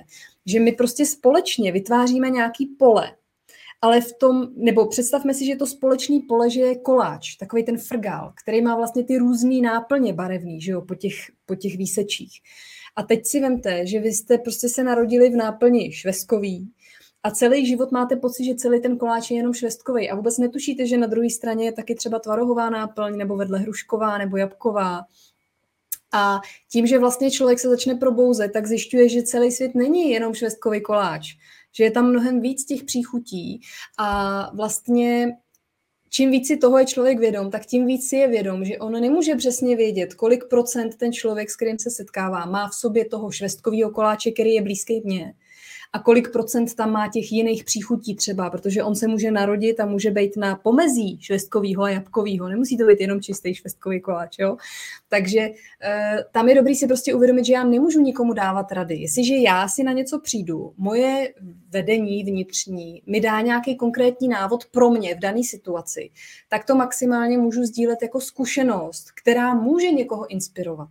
[0.46, 3.10] že my prostě společně vytváříme nějaký pole,
[3.80, 7.78] ale v tom, nebo představme si, že to společný pole, že je koláč, takový ten
[7.78, 11.14] frgál, který má vlastně ty různé náplně barevný, že jo, po těch,
[11.46, 12.32] po těch výsečích.
[12.96, 16.70] A teď si vemte, že vy jste prostě se narodili v náplni švestkový,
[17.22, 20.86] a celý život máte pocit, že celý ten koláč je jenom švestkový a vůbec netušíte,
[20.86, 25.04] že na druhé straně je taky třeba tvarohová náplň nebo vedle hrušková nebo jabková.
[26.12, 26.40] A
[26.72, 30.80] tím, že vlastně člověk se začne probouzet, tak zjišťuje, že celý svět není jenom švestkový
[30.80, 31.28] koláč,
[31.72, 33.60] že je tam mnohem víc těch příchutí.
[33.98, 35.36] A vlastně
[36.10, 38.92] čím víc si toho je člověk vědom, tak tím víc si je vědom, že on
[38.92, 43.30] nemůže přesně vědět, kolik procent ten člověk, s kterým se setkává, má v sobě toho
[43.30, 45.34] švestkového koláče, který je blízký mně
[45.92, 49.86] a kolik procent tam má těch jiných příchutí třeba, protože on se může narodit a
[49.86, 52.48] může být na pomezí švestkového a jabkového.
[52.48, 54.38] Nemusí to být jenom čistý švestkový koláč.
[54.38, 54.56] Jo?
[55.08, 55.54] Takže e,
[56.32, 58.94] tam je dobrý si prostě uvědomit, že já nemůžu nikomu dávat rady.
[58.94, 61.34] Jestliže já si na něco přijdu, moje
[61.70, 66.10] vedení vnitřní mi dá nějaký konkrétní návod pro mě v dané situaci,
[66.48, 70.88] tak to maximálně můžu sdílet jako zkušenost, která může někoho inspirovat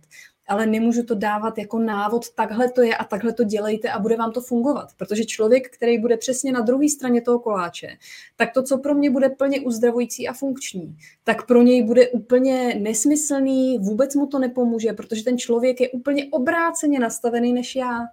[0.48, 4.16] ale nemůžu to dávat jako návod, takhle to je a takhle to dělejte a bude
[4.16, 4.88] vám to fungovat.
[4.96, 7.88] Protože člověk, který bude přesně na druhé straně toho koláče,
[8.36, 12.74] tak to, co pro mě bude plně uzdravující a funkční, tak pro něj bude úplně
[12.74, 18.06] nesmyslný, vůbec mu to nepomůže, protože ten člověk je úplně obráceně nastavený než já.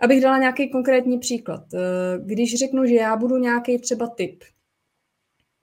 [0.00, 1.64] Abych dala nějaký konkrétní příklad.
[1.74, 1.78] Eh,
[2.18, 4.44] když řeknu, že já budu nějaký třeba typ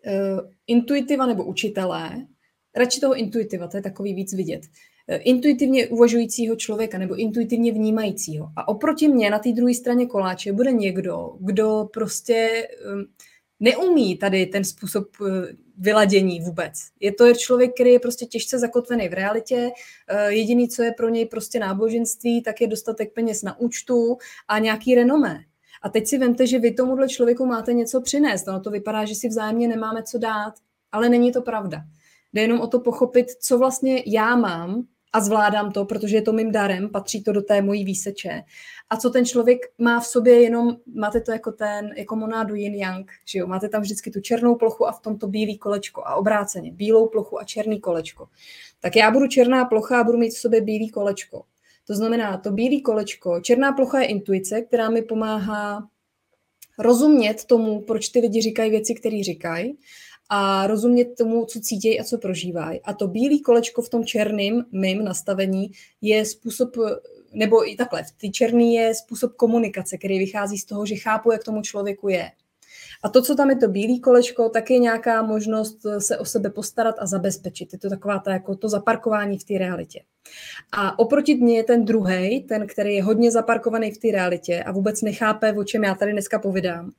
[0.06, 0.38] eh,
[0.68, 2.26] intuitiva nebo učitelé,
[2.76, 4.62] radši toho intuitiva, to je takový víc vidět,
[5.08, 8.50] intuitivně uvažujícího člověka nebo intuitivně vnímajícího.
[8.56, 13.06] A oproti mně na té druhé straně koláče bude někdo, kdo prostě ehm,
[13.60, 16.74] neumí tady ten způsob eh, vyladění vůbec.
[17.00, 19.72] Je to člověk, který je prostě těžce zakotvený v realitě.
[20.08, 24.60] Eh, jediný, co je pro něj prostě náboženství, tak je dostatek peněz na účtu a
[24.60, 25.40] nějaký renomé.
[25.84, 28.48] A teď si vemte, že vy tomuhle člověku máte něco přinést.
[28.48, 30.54] Ono to vypadá, že si vzájemně nemáme co dát,
[30.92, 31.82] ale není to pravda.
[32.34, 36.34] Jde jenom o to pochopit, co vlastně já mám a zvládám to, protože je to
[36.34, 38.44] mým darem, patří to do té mojí výseče.
[38.90, 42.76] A co ten člověk má v sobě, jenom máte to jako ten, jako monádu yin
[42.76, 43.48] yang, že jo?
[43.48, 47.08] máte tam vždycky tu černou plochu a v tom to bílý kolečko a obráceně, bílou
[47.08, 48.28] plochu a černý kolečko.
[48.80, 51.44] Tak já budu černá plocha a budu mít v sobě bílý kolečko.
[51.88, 55.88] To znamená, to bílý kolečko, černá plocha je intuice, která mi pomáhá
[56.80, 59.78] rozumět tomu, proč ty lidi říkají věci, které říkají
[60.30, 62.82] a rozumět tomu, co cítějí a co prožívají.
[62.82, 66.70] A to bílé kolečko v tom černém mým nastavení je způsob,
[67.34, 71.32] nebo i takhle, v ty černý je způsob komunikace, který vychází z toho, že chápu,
[71.32, 72.32] jak tomu člověku je.
[73.04, 76.50] A to, co tam je to bílé kolečko, tak je nějaká možnost se o sebe
[76.50, 77.74] postarat a zabezpečit.
[77.74, 80.02] Je to taková ta, jako to zaparkování v té realitě.
[80.72, 84.72] A oproti mně je ten druhý, ten, který je hodně zaparkovaný v té realitě a
[84.72, 86.92] vůbec nechápe, o čem já tady dneska povídám,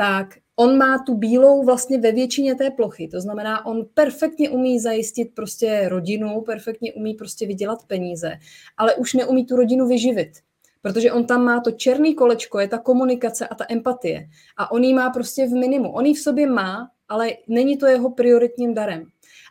[0.00, 3.08] tak on má tu bílou vlastně ve většině té plochy.
[3.08, 8.32] To znamená, on perfektně umí zajistit prostě rodinu, perfektně umí prostě vydělat peníze,
[8.76, 10.30] ale už neumí tu rodinu vyživit.
[10.82, 14.28] Protože on tam má to černý kolečko, je ta komunikace a ta empatie.
[14.56, 15.92] A on ji má prostě v minimu.
[15.92, 19.06] On ji v sobě má, ale není to jeho prioritním darem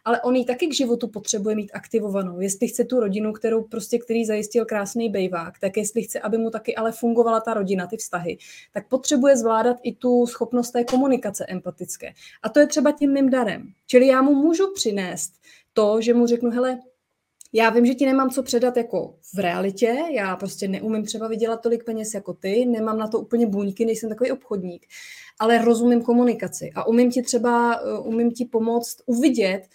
[0.08, 2.40] ale on ji taky k životu potřebuje mít aktivovanou.
[2.40, 6.50] Jestli chce tu rodinu, kterou prostě, který zajistil krásný bejvák, tak jestli chce, aby mu
[6.50, 8.38] taky ale fungovala ta rodina, ty vztahy,
[8.74, 12.14] tak potřebuje zvládat i tu schopnost té komunikace empatické.
[12.44, 13.68] A to je třeba tím mým darem.
[13.88, 15.34] Čili já mu můžu přinést
[15.74, 16.80] to, že mu řeknu, hele,
[17.54, 21.62] já vím, že ti nemám co předat jako v realitě, já prostě neumím třeba vydělat
[21.62, 24.86] tolik peněz jako ty, nemám na to úplně buňky, nejsem takový obchodník,
[25.40, 29.68] ale rozumím komunikaci a umím ti třeba, uh, umím ti pomoct uvidět,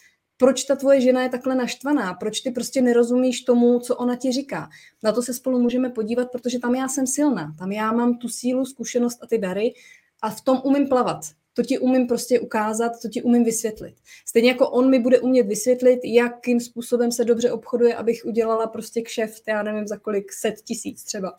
[0.43, 4.33] proč ta tvoje žena je takhle naštvaná, proč ty prostě nerozumíš tomu, co ona ti
[4.33, 4.69] říká.
[5.03, 8.29] Na to se spolu můžeme podívat, protože tam já jsem silná, tam já mám tu
[8.29, 9.75] sílu, zkušenost a ty dary
[10.23, 11.21] a v tom umím plavat.
[11.55, 13.95] To ti umím prostě ukázat, to ti umím vysvětlit.
[14.27, 19.03] Stejně jako on mi bude umět vysvětlit, jakým způsobem se dobře obchoduje, abych udělala prostě
[19.03, 21.39] kšeft, já nevím za kolik set tisíc třeba.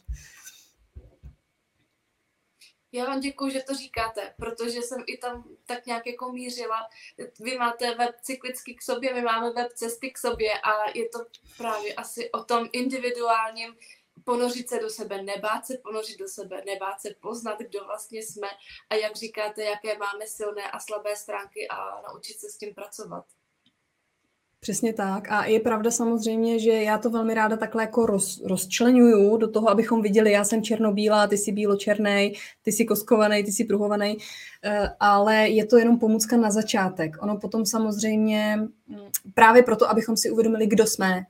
[2.96, 6.90] Já vám děkuji, že to říkáte, protože jsem i tam tak nějak jako mířila.
[7.40, 11.20] Vy máte web cyklicky k sobě, my máme web cesty k sobě a je to
[11.58, 13.78] právě asi o tom individuálním
[14.24, 18.48] ponořit se do sebe, nebát se ponořit do sebe, nebát se poznat, kdo vlastně jsme
[18.90, 23.26] a jak říkáte, jaké máme silné a slabé stránky a naučit se s tím pracovat.
[24.64, 25.32] Přesně tak.
[25.32, 29.70] A je pravda samozřejmě, že já to velmi ráda takhle jako roz, rozčlenuju do toho,
[29.70, 34.18] abychom viděli, já jsem černobílá, ty jsi bílo-černej, ty jsi koskovaný, ty jsi pruhovaný,
[34.64, 37.18] eh, ale je to jenom pomůcka na začátek.
[37.22, 38.98] Ono potom samozřejmě mm,
[39.34, 41.24] právě proto, abychom si uvědomili, kdo jsme,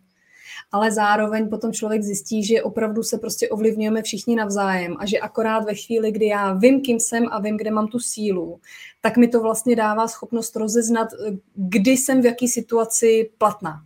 [0.74, 5.66] ale zároveň potom člověk zjistí, že opravdu se prostě ovlivňujeme všichni navzájem a že akorát
[5.66, 8.60] ve chvíli, kdy já vím, kým jsem a vím, kde mám tu sílu,
[9.02, 11.08] tak mi to vlastně dává schopnost rozeznat,
[11.56, 13.84] kdy jsem v jaký situaci platná.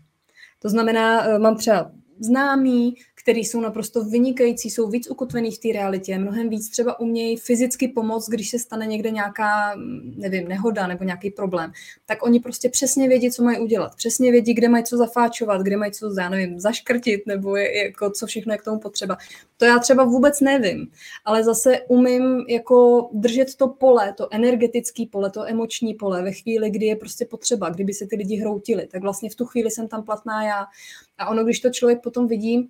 [0.59, 2.95] To znamená, eh, mám třeba známý,
[3.27, 7.87] který jsou naprosto vynikající, jsou víc ukotvený v té realitě, mnohem víc třeba umějí fyzicky
[7.87, 9.75] pomoct, když se stane někde nějaká,
[10.15, 11.71] nevím, nehoda nebo nějaký problém,
[12.05, 15.77] tak oni prostě přesně vědí, co mají udělat, přesně vědí, kde mají co zafáčovat, kde
[15.77, 19.17] mají co, já nevím, zaškrtit, nebo je, jako co všechno je k tomu potřeba.
[19.57, 20.87] To já třeba vůbec nevím,
[21.25, 26.69] ale zase umím jako držet to pole, to energetické pole, to emoční pole ve chvíli,
[26.69, 29.87] kdy je prostě potřeba, kdyby se ty lidi hroutili, tak vlastně v tu chvíli jsem
[29.87, 30.65] tam platná já.
[31.17, 32.69] A ono, když to člověk potom vidí,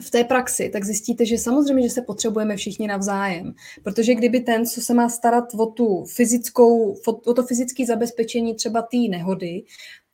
[0.00, 3.54] v té praxi, tak zjistíte, že samozřejmě, že se potřebujeme všichni navzájem.
[3.82, 8.82] Protože kdyby ten, co se má starat o tu fyzickou, o to fyzické zabezpečení třeba
[8.82, 9.62] té nehody,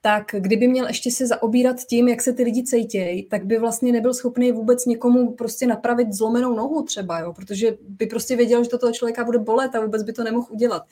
[0.01, 3.93] tak kdyby měl ještě se zaobírat tím, jak se ty lidi cejtějí, tak by vlastně
[3.93, 8.71] nebyl schopný vůbec někomu prostě napravit zlomenou nohu třeba, jo, protože by prostě věděl, že
[8.71, 10.83] to toho člověka bude bolet a vůbec by to nemohl udělat.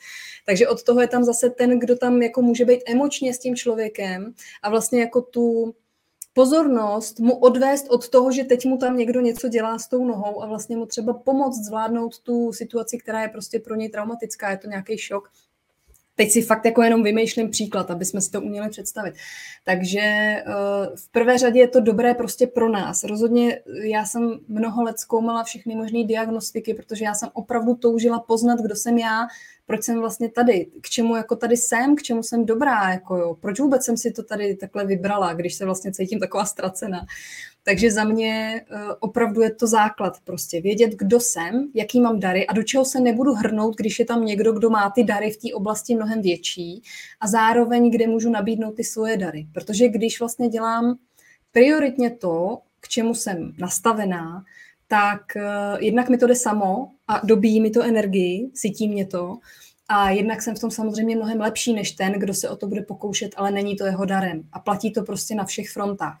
[0.45, 3.55] Takže od toho je tam zase ten, kdo tam jako může být emočně s tím
[3.55, 4.33] člověkem
[4.63, 5.73] a vlastně jako tu
[6.37, 10.43] pozornost mu odvést od toho, že teď mu tam někdo něco dělá s tou nohou
[10.43, 14.57] a vlastně mu třeba pomoct zvládnout tu situaci, která je prostě pro něj traumatická, je
[14.57, 15.29] to nějaký šok
[16.17, 19.13] Teď si fakt jako jenom vymýšlím příklad, aby jsme si to uměli představit.
[19.63, 20.43] Takže eh,
[20.95, 23.03] v prvé řadě je to dobré prostě pro nás.
[23.03, 28.59] Rozhodně já jsem mnoho let zkoumala všechny možné diagnostiky, protože já jsem opravdu toužila poznat,
[28.59, 29.27] kdo jsem já,
[29.65, 33.35] proč jsem vlastně tady, k čemu jako tady jsem, k čemu jsem dobrá, jako jo,
[33.41, 37.05] proč vůbec jsem si to tady takhle vybrala, když se vlastně cítím taková ztracená.
[37.67, 42.47] Takže za mě eh, opravdu je to základ prostě vědět, kdo jsem, jaký mám dary
[42.47, 45.37] a do čeho se nebudu hrnout, když je tam někdo, kdo má ty dary v
[45.37, 46.81] té oblasti mnohem větší
[47.19, 49.47] a zároveň, kde můžu nabídnout ty svoje dary.
[49.53, 50.97] Protože když vlastně dělám
[51.51, 54.43] prioritně to, k čemu jsem nastavená,
[54.87, 59.37] tak uh, jednak mi to jde samo a dobíjí mi to energii, cítí mě to.
[59.89, 62.81] A jednak jsem v tom samozřejmě mnohem lepší než ten, kdo se o to bude
[62.81, 64.43] pokoušet, ale není to jeho darem.
[64.51, 66.19] A platí to prostě na všech frontách.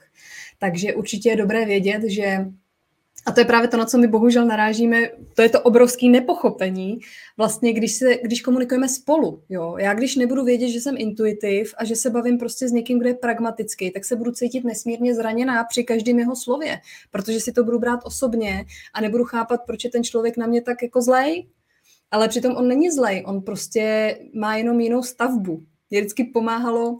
[0.59, 2.45] Takže určitě je dobré vědět, že
[3.25, 6.99] a to je právě to, na co my bohužel narážíme, to je to obrovské nepochopení,
[7.37, 9.43] vlastně když, se, když komunikujeme spolu.
[9.49, 9.75] Jo?
[9.77, 13.09] Já když nebudu vědět, že jsem intuitiv a že se bavím prostě s někým, kdo
[13.09, 16.79] je pragmatický, tak se budu cítit nesmírně zraněná při každém jeho slově,
[17.11, 20.61] protože si to budu brát osobně a nebudu chápat, proč je ten člověk na mě
[20.61, 21.47] tak jako zlej,
[22.11, 25.63] ale přitom on není zlej, on prostě má jenom jinou stavbu.
[25.89, 26.99] Mě vždycky pomáhalo,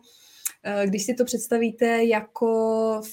[0.85, 2.47] když si to představíte jako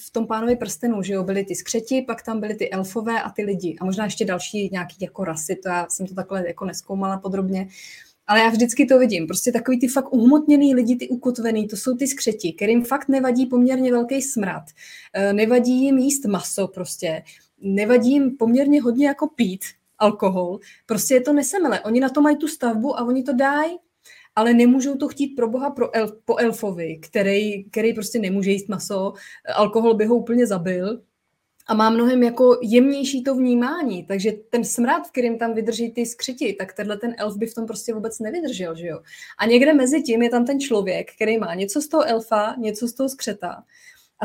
[0.05, 3.29] v tom pánovi prstenu, že jo, byly ty skřeti, pak tam byly ty elfové a
[3.29, 6.65] ty lidi a možná ještě další nějaký jako rasy, to já jsem to takhle jako
[6.65, 7.67] neskoumala podrobně,
[8.27, 9.27] ale já vždycky to vidím.
[9.27, 13.45] Prostě takový ty fakt uhmotněný lidi, ty ukotvený, to jsou ty skřeti, kterým fakt nevadí
[13.45, 14.63] poměrně velký smrad.
[15.13, 17.23] Eh, nevadí jim jíst maso prostě.
[17.61, 19.65] Nevadí jim poměrně hodně jako pít
[19.99, 20.59] alkohol.
[20.85, 21.81] Prostě je to nesemele.
[21.81, 23.77] Oni na to mají tu stavbu a oni to dají
[24.35, 28.69] ale nemůžou to chtít pro boha pro elf, po elfovi, který, který prostě nemůže jíst
[28.69, 29.13] maso,
[29.55, 31.01] alkohol by ho úplně zabil.
[31.67, 36.05] A má mnohem jako jemnější to vnímání, takže ten smrad, v kterým tam vydrží ty
[36.05, 38.99] skřiti, tak tenhle ten elf by v tom prostě vůbec nevydržel, že jo.
[39.39, 42.87] A někde mezi tím je tam ten člověk, který má něco z toho elfa, něco
[42.87, 43.63] z toho skřeta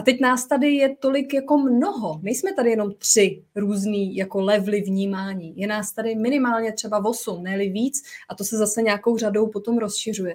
[0.00, 2.20] a teď nás tady je tolik jako mnoho.
[2.22, 5.52] Nejsme tady jenom tři různý jako levely vnímání.
[5.56, 9.78] Je nás tady minimálně třeba osm, ne víc a to se zase nějakou řadou potom
[9.78, 10.34] rozšiřuje.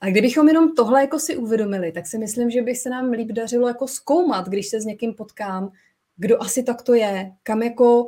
[0.00, 3.32] A kdybychom jenom tohle jako si uvědomili, tak si myslím, že by se nám líp
[3.32, 5.72] dařilo jako zkoumat, když se s někým potkám,
[6.16, 8.06] kdo asi tak to je, kam jako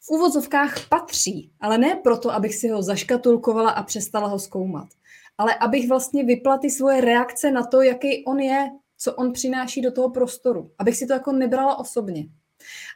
[0.00, 4.88] v úvozovkách patří, ale ne proto, abych si ho zaškatulkovala a přestala ho zkoumat,
[5.38, 8.70] ale abych vlastně vypla ty svoje reakce na to, jaký on je,
[9.02, 12.26] co on přináší do toho prostoru, abych si to jako nebrala osobně.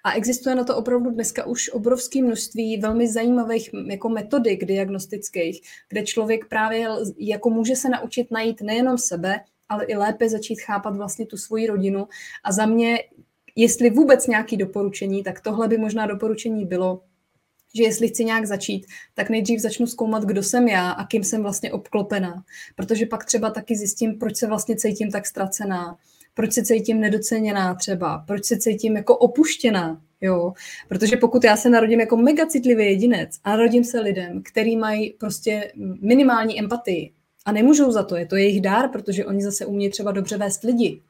[0.05, 6.03] A existuje na to opravdu dneska už obrovské množství velmi zajímavých jako metodik diagnostických, kde
[6.03, 6.89] člověk právě
[7.19, 11.67] jako může se naučit najít nejenom sebe, ale i lépe začít chápat vlastně tu svoji
[11.67, 12.09] rodinu.
[12.45, 12.99] A za mě,
[13.57, 17.03] jestli vůbec nějaké doporučení, tak tohle by možná doporučení bylo
[17.75, 21.43] že jestli chci nějak začít, tak nejdřív začnu zkoumat, kdo jsem já a kým jsem
[21.43, 22.45] vlastně obklopená.
[22.77, 25.97] Protože pak třeba taky zjistím, proč se vlastně cítím tak ztracená,
[26.35, 30.53] proč se cítím nedoceněná třeba, proč se cítím jako opuštěná, jo.
[30.89, 35.11] Protože pokud já se narodím jako mega citlivý jedinec a narodím se lidem, který mají
[35.11, 37.13] prostě minimální empatii
[37.45, 40.63] a nemůžou za to, je to jejich dár, protože oni zase umějí třeba dobře vést
[40.63, 41.01] lidi,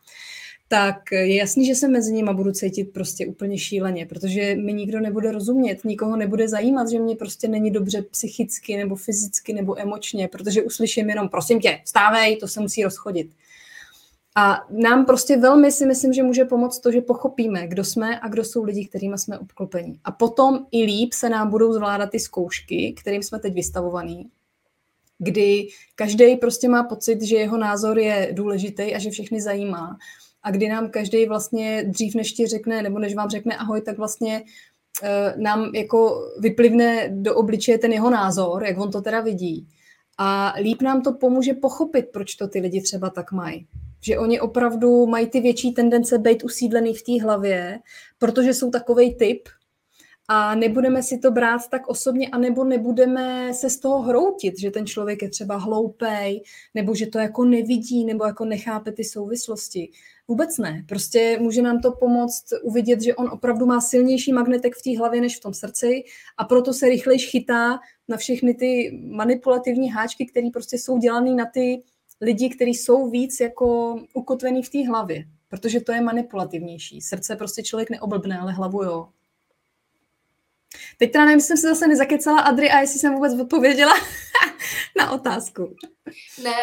[0.68, 5.00] tak je jasný, že se mezi nimi budu cítit prostě úplně šíleně, protože mi nikdo
[5.00, 10.28] nebude rozumět, nikoho nebude zajímat, že mě prostě není dobře psychicky nebo fyzicky nebo emočně,
[10.28, 13.30] protože uslyším jenom, prosím tě, vstávej, to se musí rozchodit.
[14.36, 18.28] A nám prostě velmi si myslím, že může pomoct to, že pochopíme, kdo jsme a
[18.28, 19.98] kdo jsou lidi, kterými jsme obklopeni.
[20.04, 24.28] A potom i líp se nám budou zvládat ty zkoušky, kterým jsme teď vystavovaný,
[25.18, 29.98] kdy každý prostě má pocit, že jeho názor je důležitý a že všechny zajímá
[30.44, 33.98] a kdy nám každý vlastně dřív než ti řekne, nebo než vám řekne ahoj, tak
[33.98, 34.42] vlastně
[35.02, 39.66] uh, nám jako vyplivne do obličeje ten jeho názor, jak on to teda vidí.
[40.18, 43.66] A líp nám to pomůže pochopit, proč to ty lidi třeba tak mají.
[44.00, 47.78] Že oni opravdu mají ty větší tendence být usídlený v té hlavě,
[48.18, 49.48] protože jsou takový typ
[50.28, 54.86] a nebudeme si to brát tak osobně, anebo nebudeme se z toho hroutit, že ten
[54.86, 56.42] člověk je třeba hloupej,
[56.74, 59.90] nebo že to jako nevidí, nebo jako nechápe ty souvislosti.
[60.28, 60.84] Vůbec ne.
[60.88, 65.20] Prostě může nám to pomoct uvidět, že on opravdu má silnější magnetek v té hlavě
[65.20, 66.04] než v tom srdci
[66.36, 71.46] a proto se rychleji chytá na všechny ty manipulativní háčky, které prostě jsou dělané na
[71.46, 71.82] ty
[72.20, 77.00] lidi, kteří jsou víc jako ukotvený v té hlavě, protože to je manipulativnější.
[77.00, 79.08] Srdce prostě člověk neoblbne, ale hlavu jo.
[80.98, 83.92] Teď teda nevím, jsem se zase nezakecala, Adri, a jestli jsem vůbec odpověděla
[84.98, 85.76] na otázku.
[86.42, 86.54] Ne,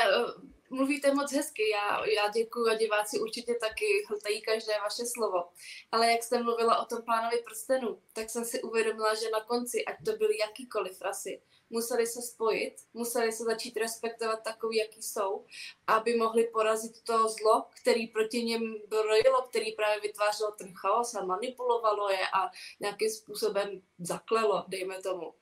[0.71, 5.49] mluvíte moc hezky, já, já děkuji a diváci určitě taky hltají každé vaše slovo.
[5.91, 9.85] Ale jak jste mluvila o tom pánovi prstenu, tak jsem si uvědomila, že na konci,
[9.85, 15.45] ať to byly jakýkoliv rasy, museli se spojit, museli se začít respektovat takový, jaký jsou,
[15.87, 21.25] aby mohli porazit to zlo, který proti něm brojilo, který právě vytvářelo ten chaos a
[21.25, 22.49] manipulovalo je a
[22.79, 25.33] nějakým způsobem zaklelo, dejme tomu.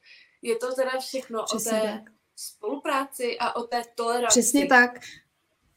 [0.42, 4.40] Je to teda všechno Přesně o té tak spolupráci a o té toleranci.
[4.40, 5.00] Přesně tak.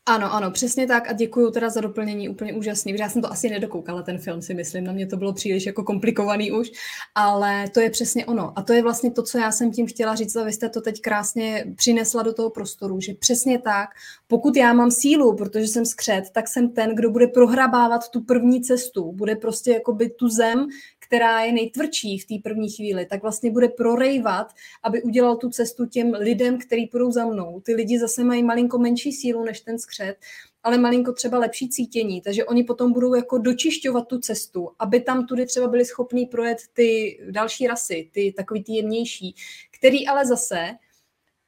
[0.07, 3.51] Ano, ano, přesně tak a děkuji teda za doplnění, úplně úžasný, já jsem to asi
[3.51, 6.71] nedokoukala, ten film si myslím, na mě to bylo příliš jako komplikovaný už,
[7.15, 10.15] ale to je přesně ono a to je vlastně to, co já jsem tím chtěla
[10.15, 13.91] říct a vy jste to teď krásně přinesla do toho prostoru, že přesně tak,
[14.27, 18.63] pokud já mám sílu, protože jsem skřet, tak jsem ten, kdo bude prohrabávat tu první
[18.63, 20.67] cestu, bude prostě jako by tu zem,
[21.13, 24.47] která je nejtvrdší v té první chvíli, tak vlastně bude prorejvat,
[24.83, 27.61] aby udělal tu cestu těm lidem, který půjdou za mnou.
[27.61, 30.17] Ty lidi zase mají malinko menší sílu než ten skřet,
[30.63, 35.27] ale malinko třeba lepší cítění, takže oni potom budou jako dočišťovat tu cestu, aby tam
[35.27, 39.35] tudy třeba byli schopní projet ty další rasy, ty takový ty jemnější,
[39.71, 40.69] který ale zase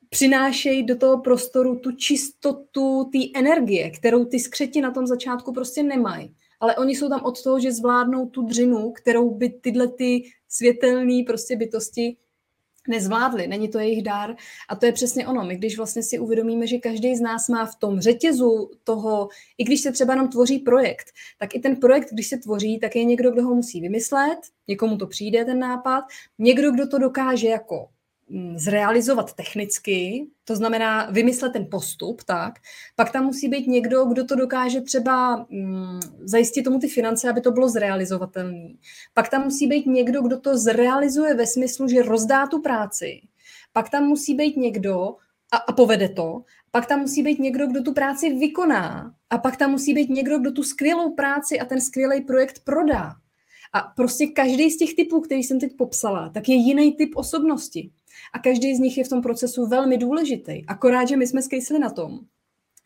[0.08, 5.82] přinášejí do toho prostoru tu čistotu té energie, kterou ty skřeti na tom začátku prostě
[5.82, 10.22] nemají ale oni jsou tam od toho, že zvládnou tu dřinu, kterou by tyhle ty
[10.48, 12.16] světelné prostě bytosti
[12.88, 14.36] nezvládli, není to jejich dár
[14.68, 15.44] a to je přesně ono.
[15.44, 19.28] My když vlastně si uvědomíme, že každý z nás má v tom řetězu toho,
[19.58, 21.06] i když se třeba nám tvoří projekt,
[21.38, 24.38] tak i ten projekt, když se tvoří, tak je někdo, kdo ho musí vymyslet,
[24.68, 26.04] někomu to přijde ten nápad,
[26.38, 27.88] někdo, kdo to dokáže jako
[28.56, 32.54] zrealizovat technicky, to znamená vymyslet ten postup, tak,
[32.96, 37.40] pak tam musí být někdo, kdo to dokáže třeba mm, zajistit tomu ty finance, aby
[37.40, 38.68] to bylo zrealizovatelné.
[39.14, 43.20] Pak tam musí být někdo, kdo to zrealizuje ve smyslu, že rozdá tu práci.
[43.72, 45.16] Pak tam musí být někdo,
[45.52, 49.56] a, a povede to, pak tam musí být někdo, kdo tu práci vykoná a pak
[49.56, 53.14] tam musí být někdo, kdo tu skvělou práci a ten skvělý projekt prodá.
[53.72, 57.90] A prostě každý z těch typů, který jsem teď popsala, tak je jiný typ osobnosti.
[58.32, 60.66] A každý z nich je v tom procesu velmi důležitý.
[60.66, 62.20] Akorát, že my jsme skejsli na tom,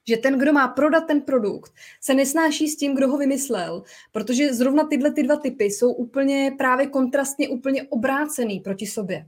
[0.09, 4.55] že ten, kdo má prodat ten produkt, se nesnáší s tím, kdo ho vymyslel, protože
[4.55, 9.27] zrovna tyhle ty dva typy jsou úplně právě kontrastně úplně obrácený proti sobě.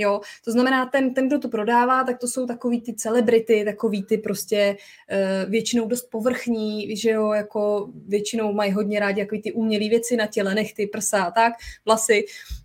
[0.00, 4.02] Jo, to znamená, ten, ten, kdo to prodává, tak to jsou takový ty celebrity, takový
[4.02, 9.52] ty prostě uh, většinou dost povrchní, že jo, jako většinou mají hodně rádi jako ty
[9.52, 11.52] umělé věci na těle, nechty, prsa a tak,
[11.86, 12.24] vlasy.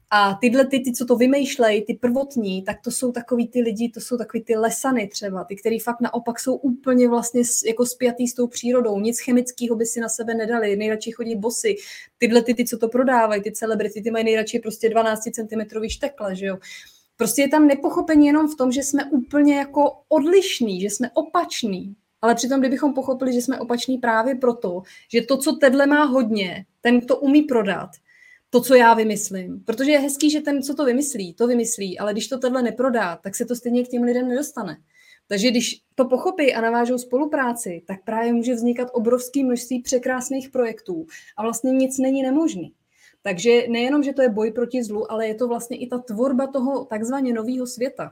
[0.09, 3.89] A tyhle ty, ty, co to vymýšlejí, ty prvotní, tak to jsou takový ty lidi,
[3.89, 8.27] to jsou takový ty lesany třeba, ty, který fakt naopak jsou úplně vlastně jako spjatý
[8.27, 11.75] s tou přírodou, nic chemického by si na sebe nedali, nejradši chodí bosy.
[12.17, 16.35] Tyhle ty, ty co to prodávají, ty celebrity, ty mají nejradši prostě 12 cm štekle,
[16.35, 16.57] že jo.
[17.17, 21.95] Prostě je tam nepochopení jenom v tom, že jsme úplně jako odlišní, že jsme opační.
[22.21, 24.81] Ale přitom, kdybychom pochopili, že jsme opační právě proto,
[25.13, 27.89] že to, co tedle má hodně, ten to umí prodat,
[28.49, 29.63] to, co já vymyslím.
[29.65, 33.15] Protože je hezký, že ten, co to vymyslí, to vymyslí, ale když to tenhle neprodá,
[33.15, 34.77] tak se to stejně k těm lidem nedostane.
[35.27, 41.05] Takže když to pochopí a navážou spolupráci, tak právě může vznikat obrovské množství překrásných projektů
[41.37, 42.73] a vlastně nic není nemožný.
[43.25, 46.47] Takže nejenom, že to je boj proti zlu, ale je to vlastně i ta tvorba
[46.47, 48.11] toho takzvaně nového světa.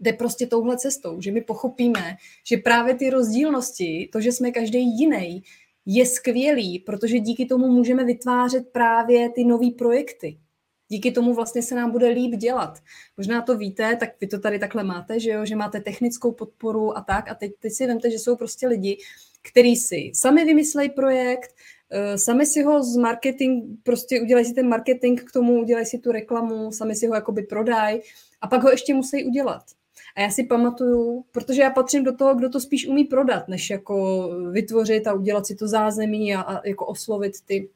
[0.00, 2.16] Jde prostě touhle cestou, že my pochopíme,
[2.46, 5.42] že právě ty rozdílnosti, to, že jsme každý jiný,
[5.86, 10.38] je skvělý, protože díky tomu můžeme vytvářet právě ty nové projekty.
[10.88, 12.78] Díky tomu vlastně se nám bude líp dělat.
[13.16, 16.96] Možná to víte, tak vy to tady takhle máte, že jo, že máte technickou podporu
[16.96, 17.28] a tak.
[17.28, 18.98] A teď, teď si vemte, že jsou prostě lidi,
[19.42, 21.54] kteří si sami vymyslejí projekt,
[22.16, 26.12] sami si ho z marketing, prostě udělají si ten marketing k tomu, udělají si tu
[26.12, 28.00] reklamu, sami si ho jakoby prodají
[28.40, 29.62] a pak ho ještě musí udělat.
[30.16, 33.70] A já si pamatuju, protože já patřím do toho, kdo to spíš umí prodat, než
[33.70, 37.68] jako vytvořit a udělat si to zázemí a, a jako oslovit ty,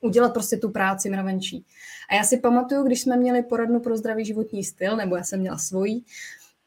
[0.00, 1.64] udělat prostě tu práci mravenčí.
[2.10, 5.40] A já si pamatuju, když jsme měli poradnu pro zdravý životní styl, nebo já jsem
[5.40, 6.00] měla svoji,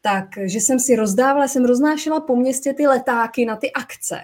[0.02, 4.18] tak, že jsem si rozdávala, jsem roznášela po městě ty letáky na ty akce.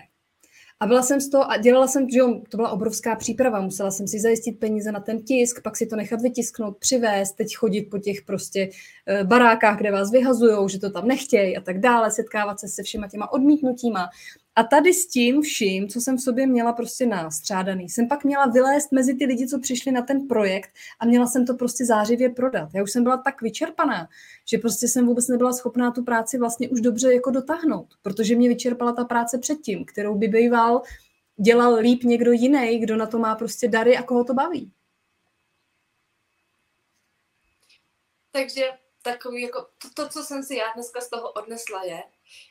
[0.84, 3.92] A byla jsem z toho a dělala jsem, že jo, to byla obrovská příprava, musela
[3.92, 7.82] jsem si zajistit peníze na ten tisk, pak si to nechat vytisknout, přivést, teď chodit
[7.82, 8.70] po těch prostě
[9.08, 12.84] eh, barákách, kde vás vyhazujou, že to tam nechtějí a tak dále, setkávat se se
[12.84, 14.10] všema těma odmítnutíma.
[14.56, 18.46] A tady s tím vším, co jsem v sobě měla prostě nástřádaný, jsem pak měla
[18.46, 22.30] vylézt mezi ty lidi, co přišli na ten projekt a měla jsem to prostě zářivě
[22.30, 22.70] prodat.
[22.74, 24.10] Já už jsem byla tak vyčerpaná,
[24.48, 28.50] že prostě jsem vůbec nebyla schopná tu práci vlastně už dobře jako dotáhnout, protože mě
[28.50, 30.82] vyčerpala ta práce předtím, kterou by býval
[31.38, 34.72] dělal líp někdo jiný, kdo na to má prostě dary a koho to baví.
[38.32, 38.70] Takže
[39.02, 42.04] takový jako to, to, co jsem si já dneska z toho odnesla je,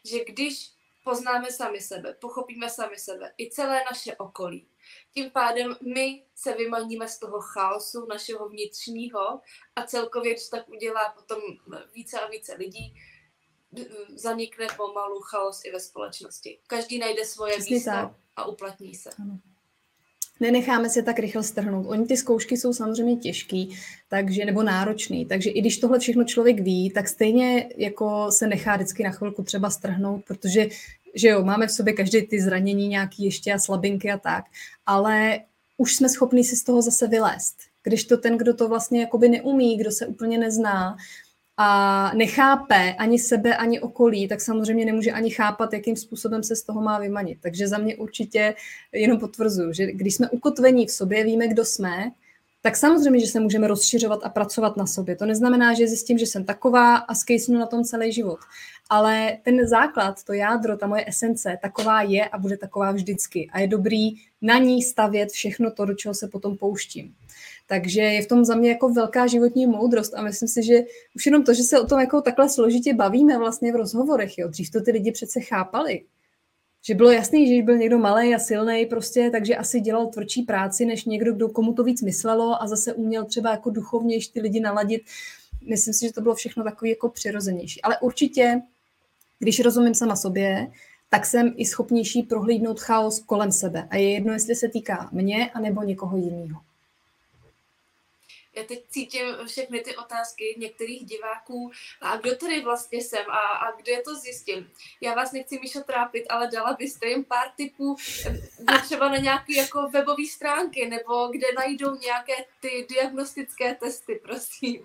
[0.04, 0.70] že když
[1.04, 4.68] poznáme sami sebe, pochopíme sami sebe, i celé naše okolí.
[5.14, 9.40] Tím pádem my se vymaníme z toho chaosu našeho vnitřního
[9.76, 11.40] a celkově, když tak udělá potom
[11.94, 12.94] více a více lidí,
[14.14, 16.60] zanikne pomalu chaos i ve společnosti.
[16.66, 18.12] Každý najde svoje Přesně místo tak.
[18.36, 19.10] a uplatní se.
[19.20, 19.38] Ano
[20.42, 21.86] nenecháme se tak rychle strhnout.
[21.88, 23.76] Oni ty zkoušky jsou samozřejmě těžký,
[24.08, 28.76] takže, nebo náročný, takže i když tohle všechno člověk ví, tak stejně jako se nechá
[28.76, 30.68] vždycky na chvilku třeba strhnout, protože
[31.14, 34.44] že jo, máme v sobě každý ty zranění nějaký ještě a slabinky a tak,
[34.86, 35.40] ale
[35.76, 37.56] už jsme schopni si z toho zase vylézt.
[37.82, 40.96] Když to ten, kdo to vlastně jakoby neumí, kdo se úplně nezná,
[41.56, 46.62] a nechápe ani sebe, ani okolí, tak samozřejmě nemůže ani chápat, jakým způsobem se z
[46.62, 47.38] toho má vymanit.
[47.40, 48.54] Takže za mě určitě
[48.92, 52.10] jenom potvrzuju, že když jsme ukotvení v sobě, víme, kdo jsme,
[52.62, 55.16] tak samozřejmě, že se můžeme rozšiřovat a pracovat na sobě.
[55.16, 58.38] To neznamená, že zjistím, že jsem taková a skejsnu na tom celý život.
[58.90, 63.50] Ale ten základ, to jádro, ta moje esence, taková je a bude taková vždycky.
[63.52, 64.10] A je dobrý
[64.42, 67.14] na ní stavět všechno to, do čeho se potom pouštím.
[67.66, 70.80] Takže je v tom za mě jako velká životní moudrost a myslím si, že
[71.16, 74.48] už jenom to, že se o tom jako takhle složitě bavíme vlastně v rozhovorech, jo.
[74.48, 76.04] dřív to ty lidi přece chápali,
[76.84, 80.84] že bylo jasný, že byl někdo malý a silný, prostě, takže asi dělal tvrdší práci,
[80.84, 84.60] než někdo, kdo komu to víc myslelo a zase uměl třeba jako duchovně ty lidi
[84.60, 85.02] naladit.
[85.68, 87.82] Myslím si, že to bylo všechno takový jako přirozenější.
[87.82, 88.62] Ale určitě,
[89.38, 90.70] když rozumím sama sobě,
[91.10, 93.88] tak jsem i schopnější prohlídnout chaos kolem sebe.
[93.90, 96.60] A je jedno, jestli se týká mě anebo někoho jiného
[98.54, 103.76] já teď cítím všechny ty otázky některých diváků, a kdo tady vlastně jsem a, a
[103.76, 104.70] kde to zjistím.
[105.00, 107.96] Já vás nechci, Míšo, trápit, ale dala byste jim pár tipů
[108.82, 114.84] třeba na nějaké jako webové stránky, nebo kde najdou nějaké ty diagnostické testy, prosím.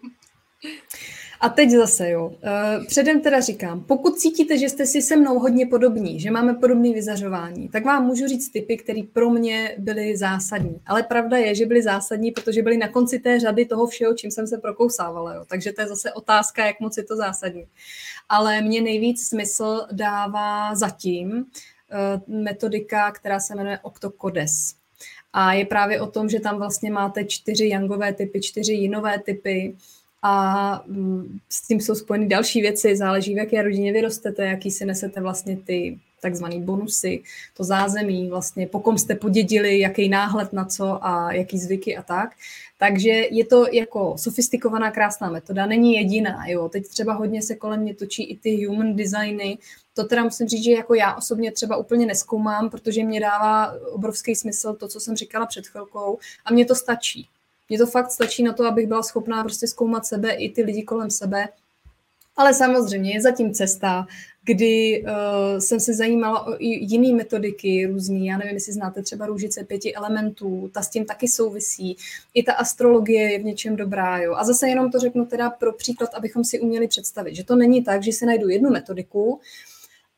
[1.39, 2.33] A teď zase, jo.
[2.43, 6.53] Eh, předem teda říkám, pokud cítíte, že jste si se mnou hodně podobní, že máme
[6.53, 10.81] podobné vyzařování, tak vám můžu říct typy, které pro mě byly zásadní.
[10.85, 14.31] Ale pravda je, že byly zásadní, protože byly na konci té řady toho všeho, čím
[14.31, 15.33] jsem se prokousávala.
[15.33, 15.45] Jo.
[15.47, 17.65] Takže to je zase otázka, jak moc je to zásadní.
[18.29, 21.45] Ale mě nejvíc smysl dává zatím
[21.91, 24.73] eh, metodika, která se jmenuje Octocodes.
[25.33, 29.77] A je právě o tom, že tam vlastně máte čtyři jangové typy, čtyři jinové typy,
[30.28, 34.86] a mm, s tím jsou spojeny další věci, záleží, v jaké rodině vyrostete, jaký si
[34.86, 37.23] nesete vlastně ty takzvané bonusy,
[37.57, 42.03] to zázemí, vlastně po kom jste podědili, jaký náhled na co a jaký zvyky a
[42.03, 42.30] tak.
[42.80, 46.47] Takže je to jako sofistikovaná krásná metoda, není jediná.
[46.47, 46.69] Jo.
[46.69, 49.57] Teď třeba hodně se kolem mě točí i ty human designy,
[49.93, 54.36] to teda musím říct, že jako já osobně třeba úplně neskoumám, protože mě dává obrovský
[54.36, 57.28] smysl to, co jsem říkala před chvilkou a mně to stačí.
[57.70, 60.84] Mně to fakt stačí na to, abych byla schopná prostě zkoumat sebe i ty lidi
[60.84, 61.49] kolem sebe.
[62.38, 64.07] Ale samozřejmě je zatím cesta,
[64.43, 68.26] kdy uh, jsem se zajímala o jiné metodiky různý.
[68.26, 71.97] Já nevím, jestli znáte třeba růžice pěti elementů, ta s tím taky souvisí.
[72.34, 74.18] I ta astrologie je v něčem dobrá.
[74.18, 74.36] Jo.
[74.36, 77.84] A zase jenom to řeknu teda pro příklad, abychom si uměli představit, že to není
[77.84, 79.39] tak, že si najdu jednu metodiku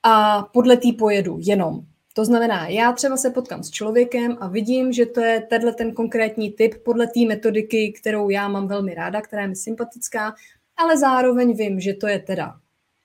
[0.04, 1.82] a podle té pojedu jenom.
[2.14, 5.93] To znamená, já třeba se potkám s člověkem a vidím, že to je tenhle ten
[5.93, 10.36] konkrétní typ podle té metodiky, kterou já mám velmi ráda, která je mi sympatická,
[10.78, 12.60] ale zároveň vím, že to je teda,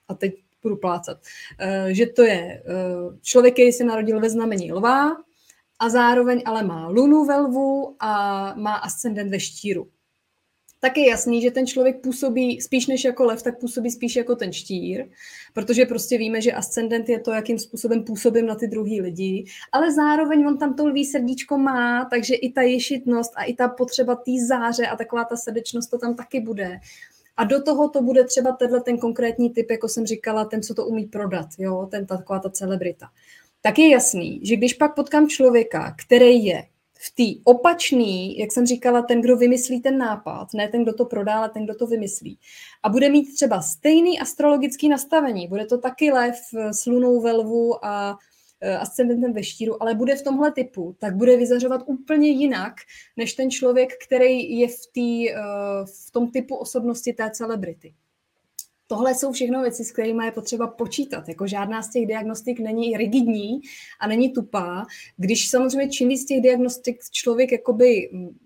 [0.07, 0.33] a teď
[0.63, 1.17] budu plácat,
[1.59, 2.63] eh, že to je eh,
[3.21, 5.11] člověk, který se narodil ve znamení lva
[5.79, 9.89] a zároveň ale má lunu ve lvu a má ascendent ve štíru
[10.79, 14.35] tak je jasný, že ten člověk působí spíš než jako lev, tak působí spíš jako
[14.35, 15.05] ten štír,
[15.53, 19.93] protože prostě víme, že ascendent je to, jakým způsobem působím na ty druhý lidi, ale
[19.93, 24.15] zároveň on tam to lví srdíčko má, takže i ta ješitnost a i ta potřeba
[24.15, 26.79] té záře a taková ta srdečnost to tam taky bude.
[27.37, 30.73] A do toho to bude třeba tenhle ten konkrétní typ, jako jsem říkala, ten, co
[30.73, 33.07] to umí prodat, jo, ten taková ta celebrita.
[33.61, 36.63] Tak je jasný, že když pak potkám člověka, který je
[37.05, 41.05] v té opačný, jak jsem říkala, ten, kdo vymyslí ten nápad, ne ten, kdo to
[41.05, 42.39] prodá, ale ten, kdo to vymyslí.
[42.83, 45.47] A bude mít třeba stejný astrologický nastavení.
[45.47, 46.35] Bude to taky lev
[46.71, 48.17] s lunou ve lvu a
[48.61, 52.73] eh, ascendentem ve štíru, ale bude v tomhle typu, tak bude vyzařovat úplně jinak,
[53.17, 55.35] než ten člověk, který je v, tý, eh,
[56.07, 57.93] v tom typu osobnosti té celebrity.
[58.87, 61.29] Tohle jsou všechno věci, s kterými je potřeba počítat.
[61.29, 63.61] Jako žádná z těch diagnostik není rigidní
[63.99, 64.85] a není tupá.
[65.17, 68.37] Když samozřejmě čím víc těch diagnostik člověk jakoby mm,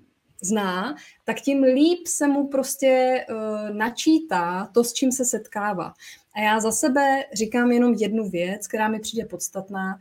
[0.42, 5.94] zná, tak tím líp se mu prostě uh, načítá to, s čím se setkává.
[6.36, 10.00] A já za sebe říkám jenom jednu věc, která mi přijde podstatná.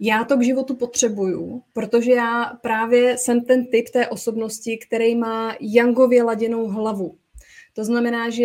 [0.00, 5.56] Já to k životu potřebuju, protože já právě jsem ten typ té osobnosti, který má
[5.60, 7.18] jangově laděnou hlavu.
[7.74, 8.44] To znamená, že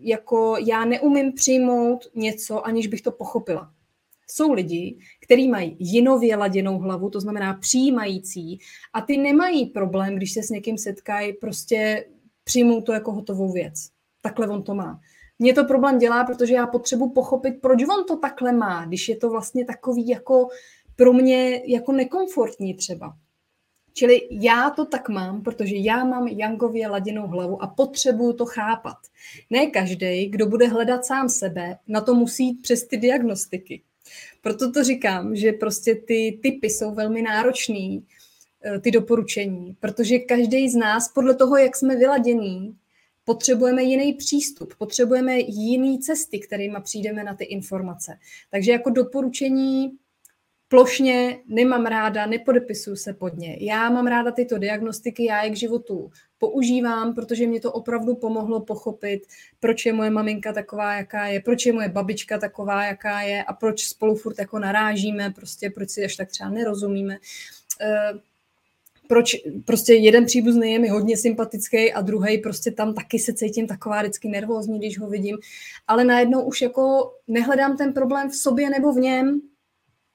[0.00, 3.72] jako já neumím přijmout něco, aniž bych to pochopila.
[4.26, 8.58] Jsou lidi, kteří mají jinově laděnou hlavu, to znamená přijímající,
[8.92, 12.06] a ty nemají problém, když se s někým setkají, prostě
[12.44, 13.74] přijmou to jako hotovou věc.
[14.22, 15.00] Takhle on to má.
[15.38, 19.16] Mně to problém dělá, protože já potřebuji pochopit, proč on to takhle má, když je
[19.16, 20.48] to vlastně takový jako
[20.96, 23.16] pro mě jako nekomfortní třeba.
[24.00, 28.96] Čili já to tak mám, protože já mám Jangově laděnou hlavu a potřebuju to chápat.
[29.50, 33.82] Ne každý, kdo bude hledat sám sebe, na to musí jít přes ty diagnostiky.
[34.40, 38.06] Proto to říkám, že prostě ty typy jsou velmi náročný,
[38.64, 42.76] eh, ty doporučení, protože každý z nás podle toho, jak jsme vyladění,
[43.24, 48.18] potřebujeme jiný přístup, potřebujeme jiný cesty, kterými přijdeme na ty informace.
[48.50, 49.98] Takže jako doporučení
[50.70, 53.56] plošně nemám ráda, nepodepisuju se pod ně.
[53.60, 58.60] Já mám ráda tyto diagnostiky, já je k životu používám, protože mě to opravdu pomohlo
[58.60, 59.22] pochopit,
[59.60, 63.52] proč je moje maminka taková, jaká je, proč je moje babička taková, jaká je a
[63.52, 67.18] proč spolu furt jako narážíme, prostě proč si až tak třeba nerozumíme.
[67.80, 68.12] Eh,
[69.08, 73.66] proč prostě jeden příbuzný je mi hodně sympatický a druhý prostě tam taky se cítím
[73.66, 75.38] taková vždycky nervózní, když ho vidím,
[75.86, 79.40] ale najednou už jako nehledám ten problém v sobě nebo v něm,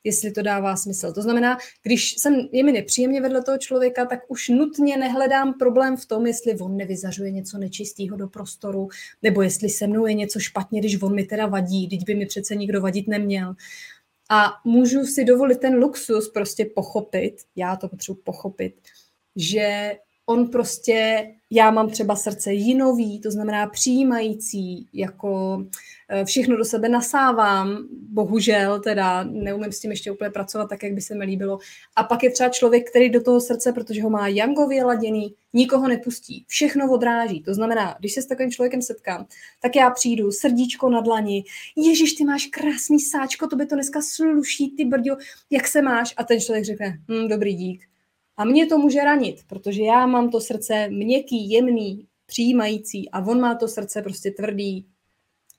[0.05, 1.13] jestli to dává smysl.
[1.13, 5.97] To znamená, když jsem, je mi nepříjemně vedle toho člověka, tak už nutně nehledám problém
[5.97, 8.89] v tom, jestli on nevyzařuje něco nečistého do prostoru,
[9.23, 12.25] nebo jestli se mnou je něco špatně, když on mi teda vadí, teď by mi
[12.25, 13.55] přece nikdo vadit neměl.
[14.29, 18.75] A můžu si dovolit ten luxus prostě pochopit, já to potřebuji pochopit,
[19.35, 19.95] že
[20.25, 25.63] on prostě, já mám třeba srdce jinový, to znamená přijímající, jako
[26.25, 31.01] všechno do sebe nasávám, bohužel teda neumím s tím ještě úplně pracovat tak, jak by
[31.01, 31.59] se mi líbilo.
[31.95, 35.87] A pak je třeba člověk, který do toho srdce, protože ho má jangově laděný, nikoho
[35.87, 37.41] nepustí, všechno odráží.
[37.41, 39.25] To znamená, když se s takovým člověkem setkám,
[39.61, 41.43] tak já přijdu, srdíčko na dlani,
[41.77, 45.15] Ježíš, ty máš krásný sáčko, to by to dneska sluší, ty brďo,
[45.49, 46.13] jak se máš?
[46.17, 47.85] A ten člověk řekne, hm, dobrý dík
[48.37, 53.39] a mě to může ranit, protože já mám to srdce měkký, jemný, přijímající a on
[53.39, 54.85] má to srdce prostě tvrdý,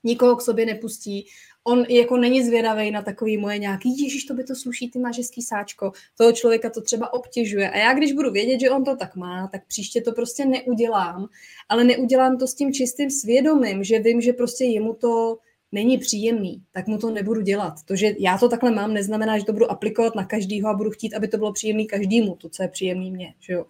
[0.07, 1.25] nikoho k sobě nepustí.
[1.63, 5.17] On jako není zvědavý na takový moje nějaký, ježiš, to by to sluší, ty máš
[5.17, 5.91] hezký sáčko.
[6.17, 7.69] Toho člověka to třeba obtěžuje.
[7.69, 11.27] A já, když budu vědět, že on to tak má, tak příště to prostě neudělám.
[11.69, 15.37] Ale neudělám to s tím čistým svědomím, že vím, že prostě jemu to
[15.71, 17.73] není příjemný, tak mu to nebudu dělat.
[17.85, 20.91] To, že já to takhle mám, neznamená, že to budu aplikovat na každýho a budu
[20.91, 23.33] chtít, aby to bylo příjemný každému, to, co je příjemný mně.
[23.39, 23.65] Že jo?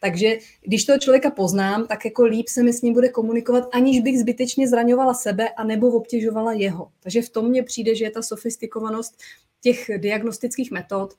[0.00, 4.00] Takže když toho člověka poznám, tak jako líp se mi s ním bude komunikovat, aniž
[4.00, 6.90] bych zbytečně zraňovala sebe a nebo obtěžovala jeho.
[7.00, 9.16] Takže v tom mně přijde, že je ta sofistikovanost
[9.60, 11.14] těch diagnostických metod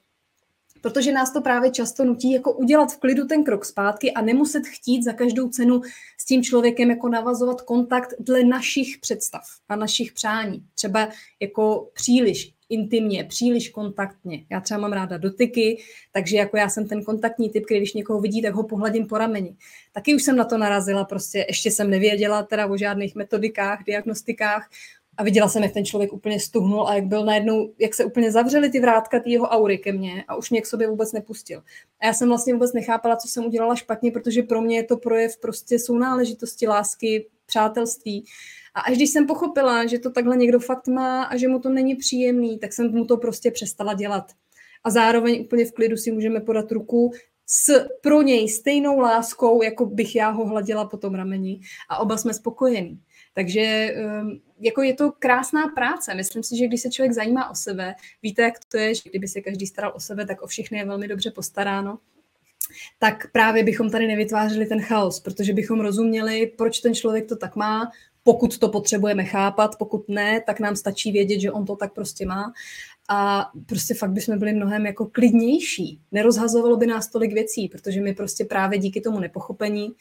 [0.81, 4.67] protože nás to právě často nutí jako udělat v klidu ten krok zpátky a nemuset
[4.67, 5.81] chtít za každou cenu
[6.17, 10.63] s tím člověkem jako navazovat kontakt dle našich představ a našich přání.
[10.75, 11.09] Třeba
[11.39, 14.45] jako příliš intimně, příliš kontaktně.
[14.49, 18.21] Já třeba mám ráda dotyky, takže jako já jsem ten kontaktní typ, který když někoho
[18.21, 19.55] vidí, tak ho pohladím po rameni.
[19.91, 24.69] Taky už jsem na to narazila, prostě ještě jsem nevěděla teda o žádných metodikách, diagnostikách,
[25.17, 28.31] a viděla jsem, jak ten člověk úplně stuhnul a jak byl najednou, jak se úplně
[28.31, 31.63] zavřely ty vrátka ty jeho aury ke mně a už mě k sobě vůbec nepustil.
[31.99, 34.97] A já jsem vlastně vůbec nechápala, co jsem udělala špatně, protože pro mě je to
[34.97, 38.25] projev prostě sounáležitosti, lásky, přátelství.
[38.73, 41.69] A až když jsem pochopila, že to takhle někdo fakt má a že mu to
[41.69, 44.31] není příjemný, tak jsem mu to prostě přestala dělat.
[44.83, 47.11] A zároveň úplně v klidu si můžeme podat ruku
[47.47, 51.59] s pro něj stejnou láskou, jako bych já ho hladila po tom rameni
[51.89, 52.99] a oba jsme spokojení.
[53.33, 56.15] Takže ehm, jako je to krásná práce.
[56.15, 59.27] Myslím si, že když se člověk zajímá o sebe, víte, jak to je, že kdyby
[59.27, 61.99] se každý staral o sebe, tak o všechny je velmi dobře postaráno
[62.99, 67.55] tak právě bychom tady nevytvářeli ten chaos, protože bychom rozuměli, proč ten člověk to tak
[67.55, 67.91] má,
[68.23, 72.25] pokud to potřebujeme chápat, pokud ne, tak nám stačí vědět, že on to tak prostě
[72.25, 72.53] má.
[73.09, 75.99] A prostě fakt bychom byli mnohem jako klidnější.
[76.11, 79.95] Nerozhazovalo by nás tolik věcí, protože my prostě právě díky tomu nepochopení uh,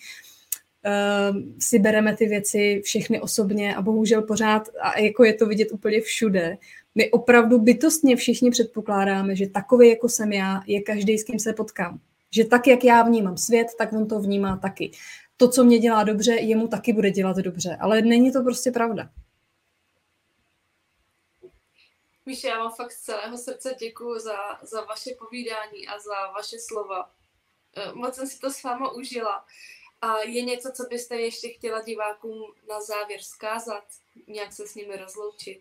[1.58, 6.00] si bereme ty věci všechny osobně a bohužel pořád, a jako je to vidět úplně
[6.00, 6.58] všude,
[6.94, 11.52] My opravdu bytostně všichni předpokládáme, že takový, jako jsem já, je každý, s kým se
[11.52, 12.00] potkám.
[12.30, 14.90] Že tak, jak já vnímám svět, tak on to vnímá taky.
[15.36, 17.76] To, co mě dělá dobře, jemu taky bude dělat dobře.
[17.80, 19.10] Ale není to prostě pravda.
[22.26, 26.56] Míše, já vám fakt z celého srdce děkuji za, za vaše povídání a za vaše
[26.58, 27.10] slova.
[27.76, 29.44] Eh, moc jsem si to s váma užila.
[30.02, 33.84] A je něco, co byste ještě chtěla divákům na závěr zkázat?
[34.26, 35.60] Nějak se s nimi rozloučit?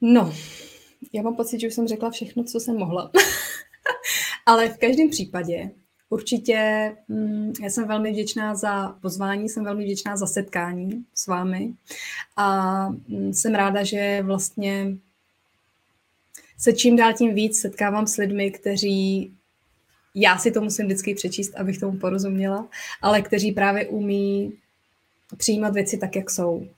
[0.00, 0.34] No,
[1.12, 3.10] já mám pocit, že už jsem řekla všechno, co jsem mohla.
[4.46, 5.70] Ale v každém případě
[6.08, 11.74] určitě mm, já jsem velmi vděčná za pozvání, jsem velmi vděčná za setkání s vámi
[12.36, 14.96] a mm, jsem ráda, že vlastně
[16.58, 19.32] se čím dál tím víc setkávám s lidmi, kteří
[20.18, 22.68] já si to musím vždycky přečíst, abych tomu porozuměla,
[23.02, 24.52] ale kteří právě umí
[25.36, 26.68] přijímat věci tak, jak jsou.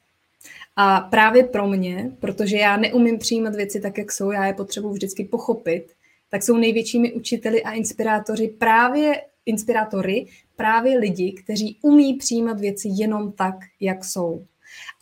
[0.76, 4.92] A právě pro mě, protože já neumím přijímat věci tak, jak jsou, já je potřebuji
[4.92, 5.86] vždycky pochopit,
[6.30, 10.26] tak jsou největšími učiteli a inspirátoři právě inspirátory,
[10.56, 14.44] právě lidi, kteří umí přijímat věci jenom tak, jak jsou.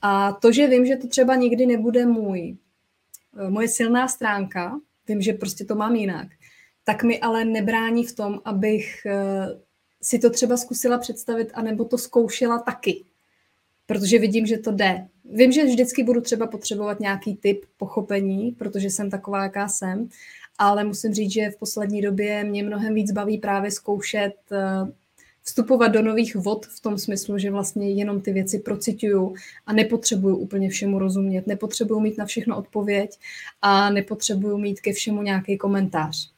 [0.02, 2.56] A to, že vím, že to třeba nikdy nebude můj,
[3.48, 6.28] moje silná stránka, vím, že prostě to mám jinak,
[6.88, 9.46] tak mi ale nebrání v tom, abych eh,
[10.02, 13.04] si to třeba zkusila představit, anebo to zkoušela taky.
[13.86, 15.06] Protože vidím, že to jde.
[15.24, 20.08] Vím, že vždycky budu třeba potřebovat nějaký typ pochopení, protože jsem taková, jaká jsem,
[20.58, 24.92] ale musím říct, že v poslední době mě mnohem víc baví právě zkoušet eh,
[25.42, 29.34] vstupovat do nových vod v tom smyslu, že vlastně jenom ty věci procituju
[29.66, 33.18] a nepotřebuju úplně všemu rozumět, nepotřebuju mít na všechno odpověď
[33.62, 36.35] a nepotřebuju mít ke všemu nějaký komentář.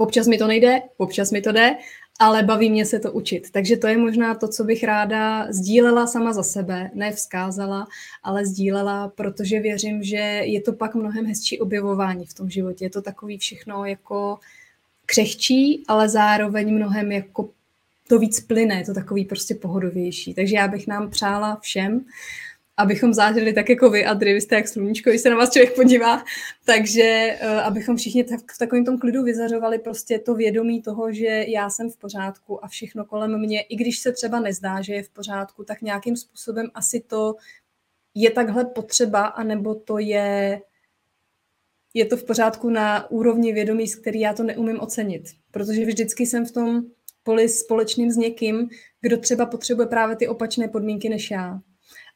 [0.00, 1.76] Občas mi to nejde, občas mi to jde,
[2.18, 3.50] ale baví mě se to učit.
[3.50, 7.86] Takže to je možná to, co bych ráda sdílela sama za sebe, ne vzkázala,
[8.22, 12.84] ale sdílela, protože věřím, že je to pak mnohem hezčí objevování v tom životě.
[12.84, 14.38] Je to takový všechno jako
[15.06, 17.48] křehčí, ale zároveň mnohem jako
[18.08, 20.34] to víc plyne, je to takový prostě pohodovější.
[20.34, 22.04] Takže já bych nám přála všem,
[22.80, 25.74] abychom zářili tak jako vy, Adry, vy jste jak sluníčko, když se na vás člověk
[25.74, 26.24] podívá,
[26.64, 31.44] takže uh, abychom všichni tak, v takovém tom klidu vyzařovali prostě to vědomí toho, že
[31.48, 35.02] já jsem v pořádku a všechno kolem mě, i když se třeba nezdá, že je
[35.02, 37.34] v pořádku, tak nějakým způsobem asi to
[38.14, 40.60] je takhle potřeba, anebo to je
[41.94, 45.22] je to v pořádku na úrovni vědomí, z který já to neumím ocenit.
[45.50, 46.82] Protože vždycky jsem v tom
[47.22, 48.68] poli společným s někým,
[49.00, 51.60] kdo třeba potřebuje právě ty opačné podmínky než já.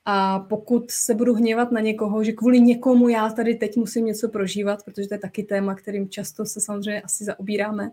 [0.04, 4.28] A pokud se budu hněvat na někoho, že kvůli někomu já tady teď musím něco
[4.28, 7.90] prožívat, protože to je taky téma, kterým často se samozřejmě asi zaobíráme,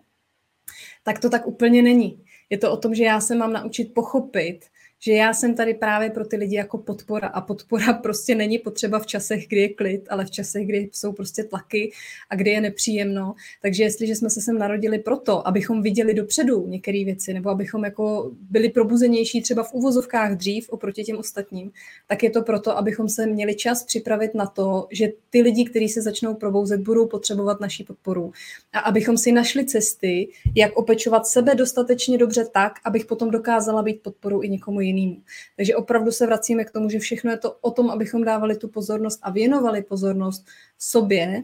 [1.04, 2.24] tak to tak úplně není.
[2.50, 4.66] Je to o tom, že já se mám naučit pochopit,
[5.04, 9.00] že já jsem tady právě pro ty lidi jako podpora a podpora prostě není potřeba
[9.00, 11.92] v časech, kdy je klid, ale v časech, kdy jsou prostě tlaky
[12.30, 13.36] a kdy je nepříjemno.
[13.62, 18.32] Takže jestliže jsme se sem narodili proto, abychom viděli dopředu některé věci, nebo abychom jako
[18.50, 21.72] byli probuzenější třeba v uvozovkách dřív oproti těm ostatním,
[22.08, 25.90] tak je to proto, abychom se měli čas připravit na to, že ty lidi, kteří
[25.90, 28.32] se začnou probouzet, budou potřebovat naší podporu.
[28.74, 34.04] A abychom si našli cesty, jak opečovat sebe dostatečně dobře tak, abych potom dokázala být
[34.04, 35.22] podporou i někomu jinému jinému.
[35.58, 38.68] Takže opravdu se vracíme k tomu, že všechno je to o tom, abychom dávali tu
[38.68, 40.46] pozornost a věnovali pozornost
[40.78, 41.44] sobě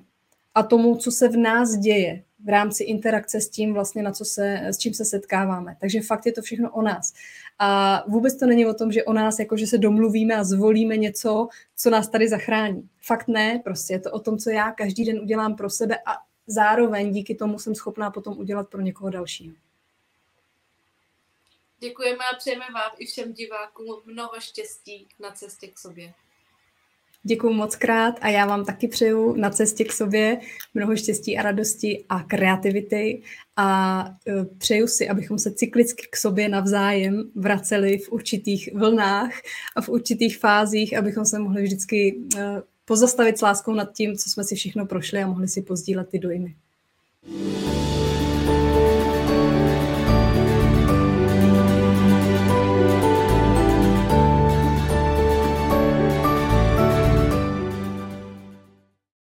[0.56, 4.26] a tomu, co se v nás děje v rámci interakce s tím, vlastně na co
[4.26, 5.78] se, s čím se setkáváme.
[5.80, 7.14] Takže fakt je to všechno o nás.
[7.60, 10.98] A vůbec to není o tom, že o nás, jako že se domluvíme a zvolíme
[10.98, 12.90] něco, co nás tady zachrání.
[13.02, 16.12] Fakt ne, prostě je to o tom, co já každý den udělám pro sebe a
[16.48, 19.56] zároveň díky tomu jsem schopná potom udělat pro někoho dalšího.
[21.80, 26.14] Děkujeme a přejeme vám i všem divákům mnoho štěstí na cestě k sobě.
[27.24, 30.40] Děkuji moc krát a já vám taky přeju na cestě k sobě
[30.74, 33.22] mnoho štěstí a radosti a kreativity
[33.56, 39.32] a e, přeju si, abychom se cyklicky k sobě navzájem vraceli v určitých vlnách
[39.76, 44.30] a v určitých fázích, abychom se mohli vždycky e, pozastavit s láskou nad tím, co
[44.30, 46.56] jsme si všechno prošli a mohli si pozdílet ty dojmy.
[47.28, 48.07] thank you